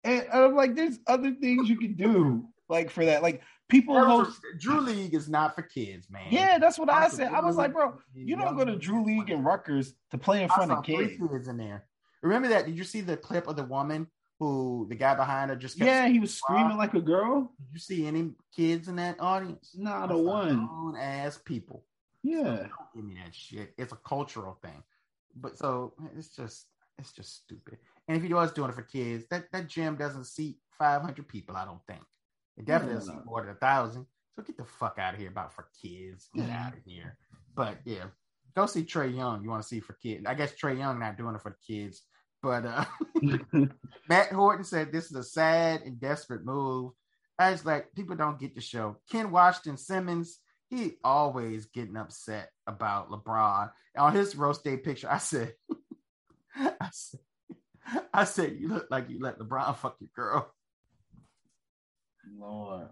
[0.04, 3.22] and I'm like, there's other things you can do, like for that.
[3.22, 6.28] Like people host Drew League is not for kids, man.
[6.30, 7.34] Yeah, that's what I said.
[7.34, 10.50] I was like, bro, you don't go to Drew League and Rucker to play in
[10.50, 11.14] front of kids.
[11.20, 11.86] kids in there.
[12.22, 12.66] Remember that?
[12.66, 14.08] Did you see the clip of the woman
[14.42, 17.80] who the guy behind her just yeah he was screaming like a girl did you
[17.80, 20.68] see any kids in that audience not a one
[21.00, 21.86] ass people
[22.24, 22.66] yeah
[22.96, 24.82] give me that shit it's a cultural thing
[25.36, 26.66] but so it's just
[27.02, 27.78] it's just stupid
[28.08, 31.56] and if he was doing it for kids that that gym doesn't seat 500 people
[31.56, 32.02] i don't think
[32.58, 35.30] it definitely doesn't seat more than a thousand so get the fuck out of here
[35.30, 36.54] about for kids get mm-hmm.
[36.54, 37.18] out of here
[37.56, 38.06] but yeah
[38.56, 39.44] go see Trae Young.
[39.44, 40.26] You want to see for kids?
[40.26, 42.02] I guess Trae Young not doing it for the kids.
[42.42, 42.86] But uh,
[44.10, 46.92] Matt Horton said this is a sad and desperate move.
[47.38, 48.98] I was like, people don't get the show.
[49.12, 50.40] Ken Washington Simmons,
[50.70, 53.72] he always getting upset about LeBron.
[53.98, 55.54] On his roast day picture, I said,
[56.80, 57.20] I said,
[58.14, 60.54] I said, you look like you let LeBron fuck your girl.
[62.38, 62.88] Lord.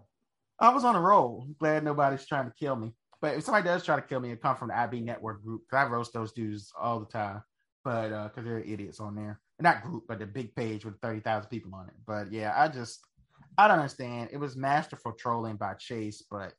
[0.58, 1.48] I was on a roll.
[1.58, 2.92] glad nobody's trying to kill me.
[3.22, 5.62] But if somebody does try to kill me, it come from the IB network group.
[5.70, 7.42] Cause I roast those dudes all the time
[7.84, 9.40] but uh, because they're idiots on there.
[9.60, 11.94] Not group, but the big page with thirty thousand people on it.
[12.06, 13.00] But yeah, I just
[13.58, 14.30] I don't understand.
[14.32, 16.54] It was masterful trolling by Chase, but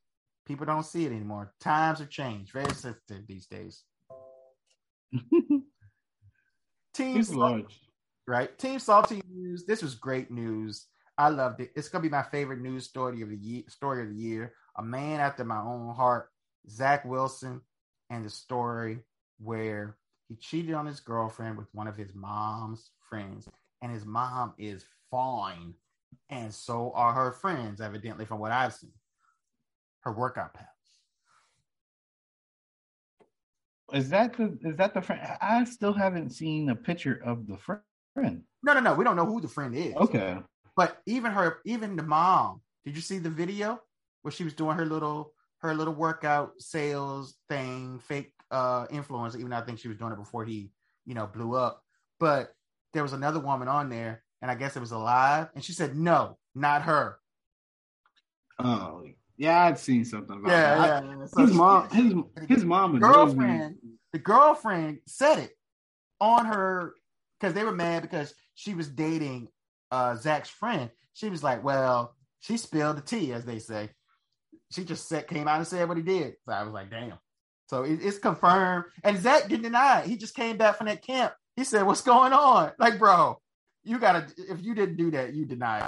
[0.46, 1.54] people don't see it anymore.
[1.60, 2.54] Times have changed.
[2.54, 3.84] Very sensitive these days.
[6.94, 7.66] Team Salty,
[8.28, 8.58] right?
[8.58, 9.66] Team Salty News.
[9.66, 10.88] This was great news.
[11.18, 11.72] I loved it.
[11.76, 13.64] It's gonna be my favorite news story of the year.
[13.68, 14.54] Story of the year.
[14.78, 16.32] A man after my own heart,
[16.70, 17.62] Zach Wilson,
[18.10, 19.00] and the story
[19.40, 23.50] where he cheated on his girlfriend with one of his mom's friends,
[23.82, 25.74] and his mom is fine,
[26.30, 28.94] and so are her friends, evidently, from what I've seen.
[30.02, 30.68] Her workout pals.
[33.94, 35.22] Is that the is that the friend?
[35.42, 38.44] I still haven't seen a picture of the friend.
[38.64, 38.94] No, no, no.
[38.94, 39.96] We don't know who the friend is.
[39.96, 40.38] Okay.
[40.76, 42.62] But even her, even the mom.
[42.86, 43.80] Did you see the video
[44.22, 49.50] where she was doing her little her little workout sales thing, fake uh, influencer, even
[49.50, 50.72] though I think she was doing it before he,
[51.06, 51.84] you know, blew up.
[52.20, 52.54] But
[52.94, 55.96] there was another woman on there, and I guess it was alive, and she said,
[55.96, 57.20] "No, not her."
[58.60, 59.04] Oh,
[59.38, 61.04] yeah, I'd seen something about yeah, that.
[61.04, 62.14] Yeah, so his mom, his
[62.48, 63.78] his mom, girlfriend,
[64.14, 65.52] the girlfriend said it
[66.20, 66.94] on her
[67.40, 69.48] because they were mad because she was dating
[69.92, 70.90] uh, Zach's friend.
[71.14, 73.90] She was like, "Well, she spilled the tea," as they say.
[74.72, 76.36] She just said, came out and said what he did.
[76.46, 77.20] So I was like, "Damn."
[77.72, 78.84] So it, it's confirmed.
[79.02, 80.08] And Zach didn't deny it.
[80.08, 81.34] He just came back from that camp.
[81.56, 82.74] He said, What's going on?
[82.78, 83.40] Like, bro,
[83.86, 85.88] you gotta if you didn't do that, you deny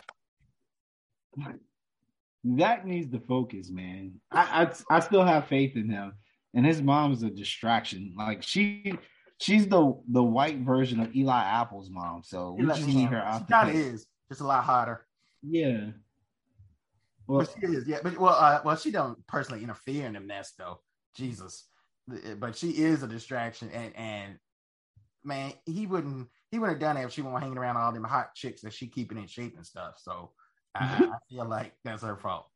[1.38, 1.60] it.
[2.58, 4.14] Zach needs to focus, man.
[4.32, 6.14] I, I I still have faith in him.
[6.54, 8.14] And his mom's a distraction.
[8.18, 8.94] Like she
[9.40, 12.22] she's the the white version of Eli Apple's mom.
[12.24, 13.42] So we just need her out.
[13.42, 15.06] She kind of is, just a lot hotter.
[15.42, 15.90] Yeah.
[17.26, 18.00] Well, but she is, yeah.
[18.04, 20.80] But well, uh, well, she don't personally interfere in the mess though.
[21.16, 21.66] Jesus
[22.38, 24.38] but she is a distraction and and
[25.24, 28.04] man he wouldn't he would have done it if she wasn't hanging around all them
[28.04, 30.32] hot chicks that she keeping in shape and stuff so
[30.76, 30.84] I,
[31.14, 32.48] I feel like that's her fault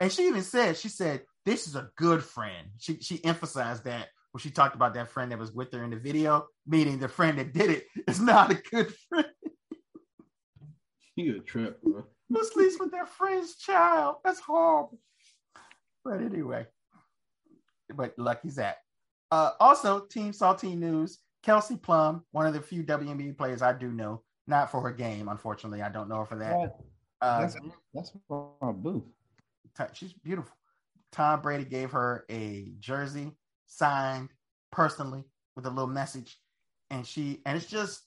[0.00, 4.08] and she even said she said this is a good friend she she emphasized that
[4.32, 7.08] when she talked about that friend that was with her in the video meaning the
[7.08, 9.26] friend that did it is not a good friend
[11.16, 14.98] you a trip bro who sleeps with their friend's child that's horrible
[16.04, 16.66] but anyway
[17.94, 18.78] but lucky Zach.
[19.30, 23.92] Uh, also, Team Salty News, Kelsey Plum, one of the few WNBA players I do
[23.92, 25.82] know, not for her game, unfortunately.
[25.82, 26.76] I don't know her for that.
[27.20, 27.56] Uh, that's
[27.94, 29.04] that's our booth.
[29.94, 30.54] She's beautiful.
[31.12, 33.32] Tom Brady gave her a jersey
[33.66, 34.30] signed
[34.70, 35.24] personally
[35.54, 36.38] with a little message,
[36.90, 38.02] and she and it's just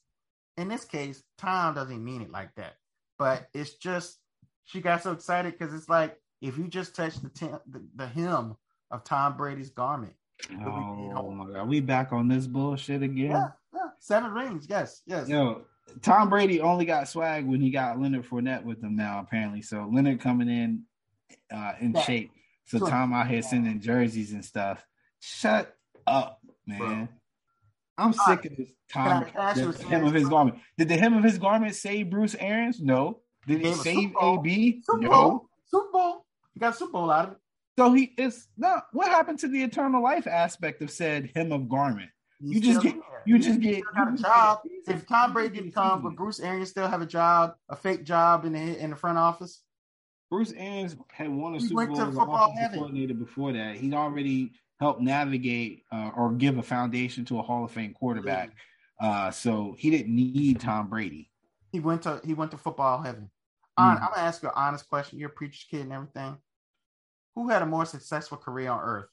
[0.58, 2.76] in this case, Tom doesn't mean it like that,
[3.18, 4.20] but it's just
[4.66, 8.56] she got so excited because it's like if you just touch the, the the hem
[8.92, 10.14] of Tom Brady's garment.
[10.52, 13.32] Oh my god, we back on this bullshit again.
[13.32, 13.90] Yeah, yeah.
[14.00, 14.68] seven rings.
[14.70, 15.28] Yes, yes.
[15.28, 15.64] Yo,
[16.02, 19.62] Tom Brady only got swag when he got Leonard Fournette with him now, apparently.
[19.62, 20.84] So Leonard coming in
[21.52, 22.02] uh, in yeah.
[22.02, 22.32] shape.
[22.66, 22.90] So sure.
[22.90, 24.86] Tom out here sending jerseys and stuff.
[25.20, 25.76] Shut
[26.06, 26.80] up, man.
[26.80, 27.08] Bro.
[27.98, 29.26] I'm sick of this Tom.
[29.34, 30.60] The hem of his garment.
[30.78, 32.80] Did the hem of his garment save Bruce Arians?
[32.80, 33.20] No.
[33.48, 34.82] Did it save AB?
[34.84, 35.10] Super no.
[35.10, 35.50] Bowl.
[35.66, 36.26] Super Bowl.
[36.54, 37.38] He got Super Bowl out of it.
[37.78, 38.86] So he is not.
[38.92, 42.10] What happened to the eternal life aspect of said hem of garment?
[42.40, 42.96] you just get.
[43.26, 43.84] You just get.
[43.96, 44.60] Got a job.
[44.88, 48.46] If Tom Brady didn't come, would Bruce Arians still have a job, a fake job
[48.46, 49.62] in the in the front office?
[50.30, 53.76] Bruce Arians had won a Super Bowl as offensive coordinator before that.
[53.76, 58.52] He'd already helped navigate uh, or give a foundation to a Hall of Fame quarterback.
[59.02, 61.30] Uh, so he didn't need Tom Brady.
[61.72, 63.30] He went to he went to football heaven.
[63.80, 64.04] Mm-hmm.
[64.04, 65.20] I'm gonna ask you an honest question.
[65.20, 66.38] You're a preacher's kid and everything.
[67.36, 69.06] Who had a more successful career on earth,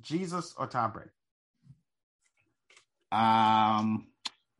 [0.00, 1.10] Jesus or Tom Brady?
[3.12, 4.08] Um,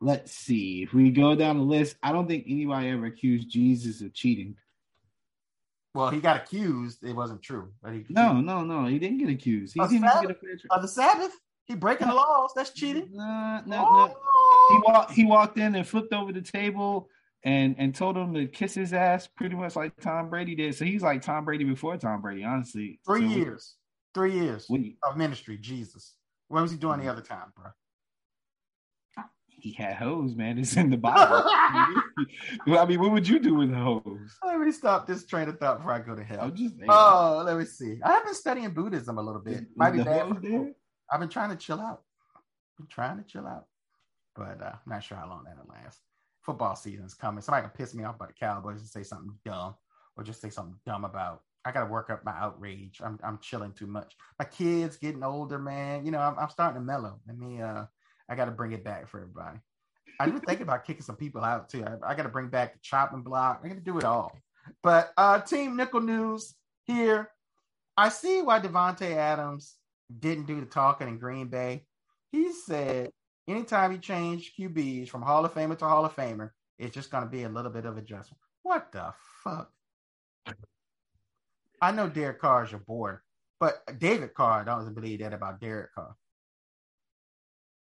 [0.01, 0.83] let's see.
[0.83, 4.55] If we go down the list, I don't think anybody ever accused Jesus of cheating.
[5.99, 7.03] Well, he got accused.
[7.03, 8.87] It wasn't true, but he no, no, no.
[8.87, 9.75] He didn't get accused.
[9.75, 10.23] He didn't Sabbath?
[10.23, 10.81] get a fair trial.
[10.81, 11.33] the Sabbath.
[11.65, 12.53] He breaking the laws.
[12.55, 13.09] That's cheating.
[13.13, 14.07] No, no, oh.
[14.07, 14.77] no.
[14.77, 15.13] He walked.
[15.13, 17.09] He walked in and flipped over the table
[17.43, 20.77] and and told him to kiss his ass, pretty much like Tom Brady did.
[20.77, 23.01] So he's like Tom Brady before Tom Brady, honestly.
[23.05, 23.75] Three so years.
[24.15, 24.71] Three years
[25.03, 25.59] of ministry.
[25.59, 26.15] Jesus.
[26.47, 27.11] What was he doing the mm-hmm.
[27.11, 27.73] other time, bro?
[29.61, 30.59] He had hoes, man.
[30.59, 31.45] It's in the Bible.
[31.47, 34.39] I mean, what would you do with hoes?
[34.45, 36.51] Let me stop this train of thought before I go to hell.
[36.51, 37.99] Just, oh, let me see.
[38.03, 39.65] I have been studying Buddhism a little bit.
[39.77, 40.33] Might be bad.
[41.11, 42.03] I've been trying to chill out.
[42.79, 43.67] I'm trying to chill out,
[44.37, 45.99] but uh, I'm not sure how long that'll last.
[46.43, 47.43] Football season's coming.
[47.43, 49.75] Somebody can piss me off about the Cowboys and say something dumb,
[50.17, 51.43] or just say something dumb about.
[51.65, 53.01] I got to work up my outrage.
[53.05, 54.15] I'm I'm chilling too much.
[54.39, 56.05] My kids getting older, man.
[56.07, 57.21] You know, I'm, I'm starting to mellow.
[57.27, 57.85] Let me uh
[58.29, 59.59] I got to bring it back for everybody.
[60.21, 61.85] I even think about kicking some people out too.
[61.85, 63.61] I, I got to bring back the chopping block.
[63.65, 64.37] I got to do it all.
[64.83, 66.55] But uh Team Nickel News
[66.85, 67.31] here.
[67.97, 69.77] I see why Davante Adams
[70.19, 71.85] didn't do the talking in Green Bay.
[72.31, 73.11] He said
[73.49, 77.25] anytime you change QBs from Hall of Famer to Hall of Famer, it's just going
[77.25, 78.41] to be a little bit of adjustment.
[78.63, 79.13] What the
[79.43, 79.71] fuck?
[81.81, 83.15] I know Derek Carr is your boy,
[83.61, 86.15] but David Carr doesn't believe that about Derek Carr.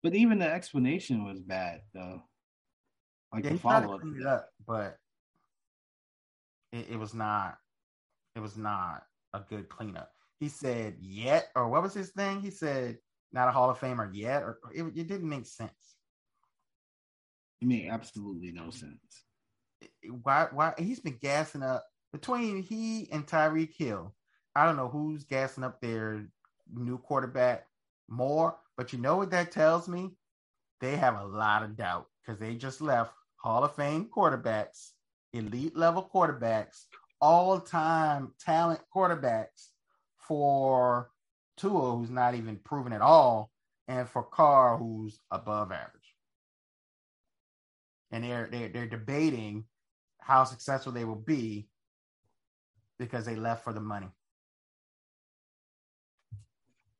[0.02, 2.22] But even the explanation was bad, though.
[3.32, 4.96] Like yeah, the follow up, it up, but
[6.72, 7.58] it, it was not.
[8.36, 9.02] It was not
[9.34, 10.10] a good cleanup.
[10.40, 12.40] He said yet, or what was his thing?
[12.40, 12.98] He said
[13.32, 15.72] not a Hall of Famer yet, or it, it didn't make sense.
[17.60, 19.24] It made absolutely no sense.
[20.22, 20.46] Why?
[20.52, 20.74] Why?
[20.78, 24.14] He's been gassing up between he and Tyreek Hill.
[24.54, 26.24] I don't know who's gassing up their
[26.72, 27.66] new quarterback
[28.08, 30.12] more, but you know what that tells me?
[30.80, 34.90] They have a lot of doubt because they just left Hall of Fame quarterbacks,
[35.32, 36.84] elite level quarterbacks,
[37.20, 39.70] all time talent quarterbacks
[40.16, 41.10] for
[41.56, 43.50] Tua, who's not even proven at all,
[43.88, 46.14] and for Carr, who's above average.
[48.12, 49.64] And they're they're, they're debating
[50.20, 51.68] how successful they will be
[52.96, 54.08] because they left for the money.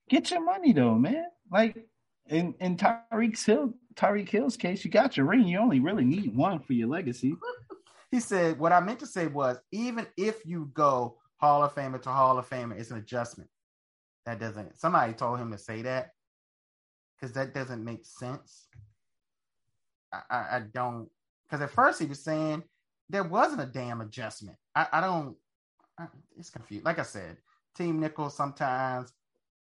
[0.09, 1.27] Get your money though, man.
[1.51, 1.87] Like
[2.29, 5.47] in in Tyreek Hill, Tyreek Hill's case, you got your ring.
[5.47, 7.35] You only really need one for your legacy.
[8.11, 12.01] he said, "What I meant to say was, even if you go Hall of Famer
[12.03, 13.51] to Hall of Famer, it's an adjustment.
[14.27, 14.79] That doesn't.
[14.79, 16.11] Somebody told him to say that
[17.17, 18.69] because that doesn't make sense.
[20.13, 21.09] I, I, I don't.
[21.47, 22.63] Because at first he was saying
[23.09, 24.59] there wasn't a damn adjustment.
[24.75, 25.37] I, I don't.
[25.99, 26.07] I,
[26.37, 26.85] it's confused.
[26.85, 27.37] Like I said,
[27.77, 29.13] Team Nickel sometimes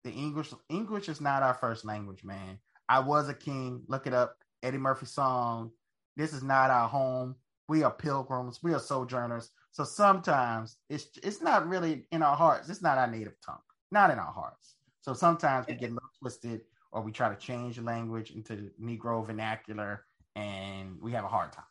[0.07, 2.59] the English English is not our first language, man.
[2.89, 3.83] I was a king.
[3.89, 4.37] Look it up.
[4.63, 5.73] Eddie Murphy song.
[6.17, 7.35] This is not our home.
[7.69, 8.63] We are pilgrims.
[8.63, 9.51] We are sojourners.
[9.73, 12.69] So sometimes it's it's not really in our hearts.
[12.69, 13.59] It's not our native tongue.
[13.91, 14.77] Not in our hearts.
[15.01, 16.61] So sometimes we get a little twisted,
[16.93, 20.05] or we try to change the language into Negro vernacular,
[20.37, 21.65] and we have a hard time.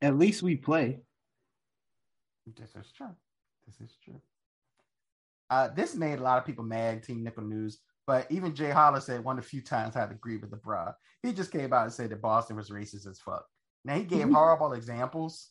[0.00, 1.00] At least we play.
[2.46, 3.14] This is true.
[3.66, 4.20] This is true.
[5.54, 7.78] Uh, this made a lot of people mad, Team Nickel News.
[8.08, 10.50] But even Jay Holler said one of the few times I had to agree with
[10.50, 10.92] the bra.
[11.22, 13.44] He just came out and said that Boston was racist as fuck.
[13.84, 15.50] Now he gave horrible examples,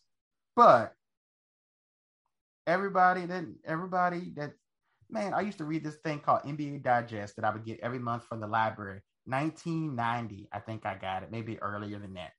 [0.57, 0.93] but
[2.67, 4.51] everybody that everybody that
[5.09, 7.99] man, I used to read this thing called NBA Digest that I would get every
[7.99, 8.99] month from the library.
[9.25, 12.31] 1990, I think I got it, maybe earlier than that.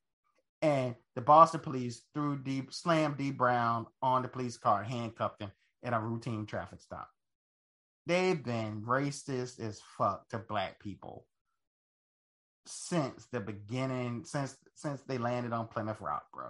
[0.61, 5.51] And the Boston police threw deep slammed Dee Brown on the police car, handcuffed him
[5.83, 7.09] at a routine traffic stop
[8.07, 11.27] they've been racist as fuck to black people
[12.67, 16.49] since the beginning, since since they landed on Plymouth Rock, bro.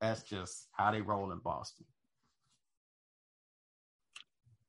[0.00, 1.86] That's just how they roll in Boston.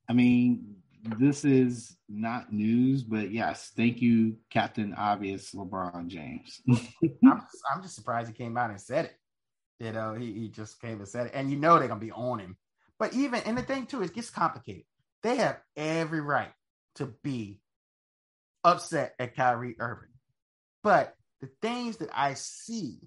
[0.09, 0.75] I mean,
[1.17, 6.61] this is not news, but yes, thank you, Captain Obvious LeBron James.
[6.69, 7.23] I'm, just,
[7.73, 9.15] I'm just surprised he came out and said it.
[9.79, 11.31] You know, he, he just came and said it.
[11.33, 12.57] And you know they're gonna be on him.
[12.99, 14.83] But even and the thing too, it gets complicated.
[15.23, 16.51] They have every right
[16.95, 17.59] to be
[18.63, 20.09] upset at Kyrie Irving.
[20.83, 22.99] But the things that I see,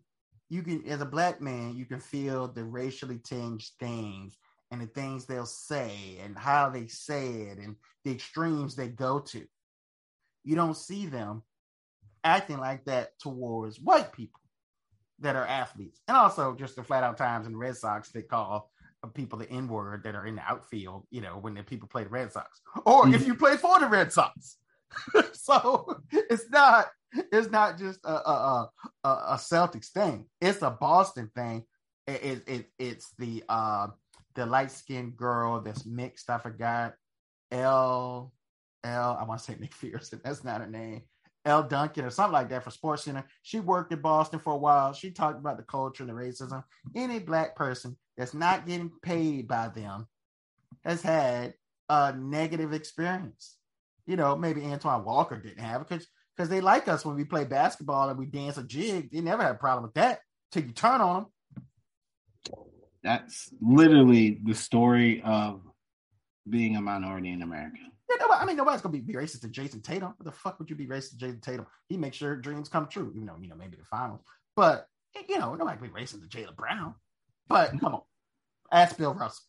[0.49, 4.37] you can as a black man, you can feel the racially tinged things
[4.71, 9.21] and the things they'll say and how they say it and the extremes they go
[9.21, 9.45] to.
[10.45, 11.43] You don't see them
[12.23, 14.41] acting like that towards white people
[15.21, 16.01] that are athletes.
[16.09, 18.71] And also just the flat out times the Red Sox they call
[19.13, 22.05] people the N word that are in the outfield, you know, when the people play
[22.05, 22.61] the Red Sox.
[22.85, 24.57] Or if you play for the Red Sox.
[25.33, 26.87] so it's not
[27.33, 28.71] it's not just a a,
[29.05, 30.27] a, a Celtics thing.
[30.41, 31.65] It's a Boston thing.
[32.07, 33.89] It, it, it it's the uh
[34.35, 36.31] the light skinned girl that's mixed.
[36.31, 36.95] I forgot
[37.51, 38.33] L
[38.85, 39.19] L.
[39.21, 40.23] I want to say McPherson.
[40.23, 41.03] That's not her name.
[41.47, 43.25] Elle Duncan or something like that for SportsCenter.
[43.43, 44.95] She worked in Boston for a while.
[44.95, 46.65] She talked about the culture and the racism.
[46.97, 50.07] Any black person that's not getting paid by them
[50.85, 51.55] has had
[51.89, 53.57] a negative experience.
[54.07, 56.07] You know, maybe Antoine Walker didn't have it because
[56.37, 59.11] because they like us when we play basketball and we dance a jig.
[59.11, 61.27] They never had a problem with that till you turn on them.
[63.03, 65.61] That's literally the story of
[66.49, 67.79] being a minority in America.
[68.11, 70.15] Yeah, nobody, I mean, nobody's gonna be racist to Jayson Tatum.
[70.17, 71.67] What the fuck would you be racist to Jayson Tatum?
[71.89, 73.13] He makes sure dreams come true.
[73.15, 74.21] You know, you know, maybe the finals,
[74.57, 74.87] but
[75.29, 76.95] you know, nobody be racist to Jaylen Brown.
[77.49, 78.03] But come on,
[78.73, 79.45] ask Bill Russell.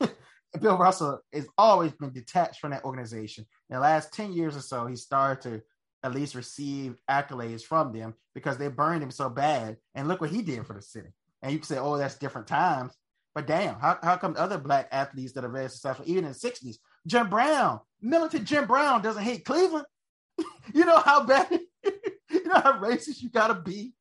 [0.60, 3.46] Bill Russell has always been detached from that organization.
[3.68, 5.62] In the last 10 years or so, he started to
[6.02, 9.76] at least receive accolades from them because they burned him so bad.
[9.94, 11.08] And look what he did for the city.
[11.42, 12.94] And you can say, oh, that's different times.
[13.34, 16.36] But damn, how, how come other black athletes that are very successful, even in the
[16.36, 16.76] 60s,
[17.06, 19.86] Jim Brown, militant Jim Brown doesn't hate Cleveland?
[20.74, 21.48] you know how bad,
[22.30, 23.94] you know how racist you gotta be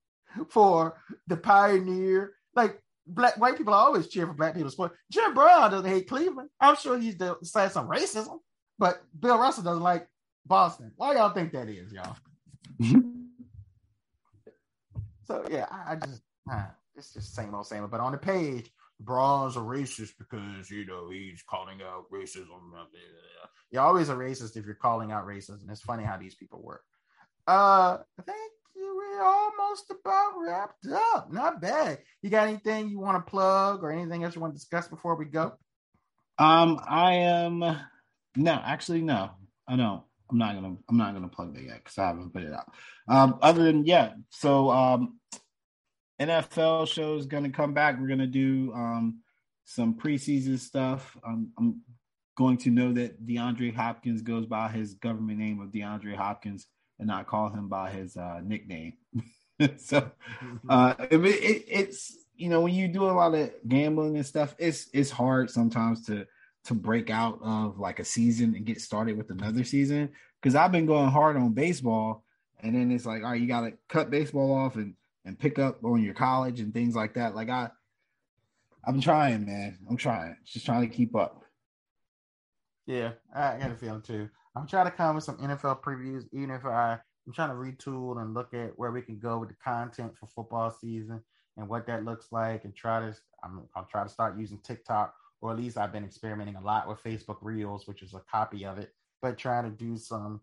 [0.49, 2.33] for the pioneer.
[2.55, 4.93] Like black white people are always cheer for black people sport.
[5.11, 6.49] Jim Brown doesn't hate Cleveland.
[6.59, 8.39] I'm sure he's decided some racism,
[8.77, 10.07] but Bill Russell doesn't like
[10.45, 10.91] Boston.
[10.95, 12.15] Why y'all think that is, y'all?
[15.25, 17.91] so yeah, I, I just uh, it's just same old same old.
[17.91, 22.71] But on the page, Braun's a racist because you know he's calling out racism.
[23.71, 25.69] You're always a racist if you're calling out racism.
[25.69, 26.83] It's funny how these people work.
[27.47, 28.51] Uh, I think
[29.21, 31.31] almost about wrapped up.
[31.31, 31.99] Not bad.
[32.21, 35.15] You got anything you want to plug or anything else you want to discuss before
[35.15, 35.53] we go?
[36.37, 37.59] Um, I am
[38.35, 39.31] no, actually no,
[39.67, 40.03] I don't.
[40.31, 42.71] I'm not gonna I'm not gonna plug that yet because I haven't put it out.
[43.07, 45.19] Um, other than yeah, so um,
[46.21, 47.99] NFL show is gonna come back.
[47.99, 49.19] We're gonna do um
[49.65, 51.17] some preseason stuff.
[51.25, 51.81] Um, I'm
[52.37, 56.67] going to know that DeAndre Hopkins goes by his government name of DeAndre Hopkins
[56.99, 58.93] and not call him by his uh, nickname.
[59.77, 60.11] so
[60.67, 64.55] uh, it, it, it's you know when you do a lot of gambling and stuff,
[64.59, 66.25] it's it's hard sometimes to
[66.65, 70.09] to break out of like a season and get started with another season.
[70.41, 72.23] Because I've been going hard on baseball
[72.61, 74.95] and then it's like all right you got to cut baseball off and
[75.25, 77.35] and pick up on your college and things like that.
[77.35, 77.69] Like I
[78.85, 79.77] I'm trying man.
[79.89, 80.35] I'm trying.
[80.45, 81.43] Just trying to keep up.
[82.85, 84.29] Yeah I got a feeling too
[84.59, 88.21] I'm trying to come with some NFL previews even if I I'm trying to retool
[88.21, 91.21] and look at where we can go with the content for football season
[91.57, 95.13] and what that looks like and try to I'm, I'll try to start using TikTok
[95.41, 98.65] or at least I've been experimenting a lot with Facebook Reels, which is a copy
[98.65, 98.91] of it,
[99.21, 100.41] but trying to do some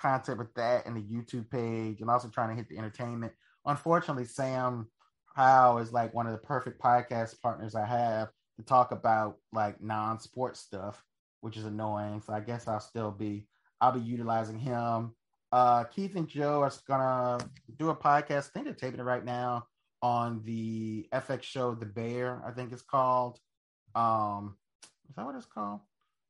[0.00, 3.32] content with that and the YouTube page and also trying to hit the entertainment.
[3.66, 4.88] Unfortunately, Sam
[5.34, 9.82] Howell is like one of the perfect podcast partners I have to talk about like
[9.82, 11.04] non-sports stuff,
[11.42, 12.22] which is annoying.
[12.24, 13.46] So I guess I'll still be
[13.80, 15.12] I'll be utilizing him.
[15.50, 17.38] Uh Keith and Joe are gonna
[17.78, 18.48] do a podcast.
[18.48, 19.66] I think they're taping it right now
[20.02, 23.38] on the FX show The Bear, I think it's called.
[23.94, 24.56] Um,
[25.08, 25.80] is that what it's called?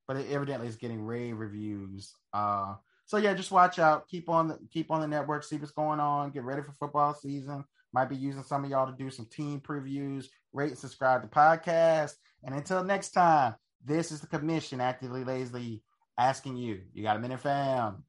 [0.06, 2.14] But it evidently is getting rave reviews.
[2.32, 2.74] Uh,
[3.04, 4.08] so yeah, just watch out.
[4.08, 5.44] Keep on the keep on the network.
[5.44, 6.30] See what's going on.
[6.30, 7.64] Get ready for football season.
[7.92, 10.26] Might be using some of y'all to do some team previews.
[10.52, 12.14] Rate and subscribe to podcast.
[12.44, 15.82] And until next time, this is the commission actively lazily
[16.18, 16.82] asking you.
[16.92, 18.04] You got a minute, fam?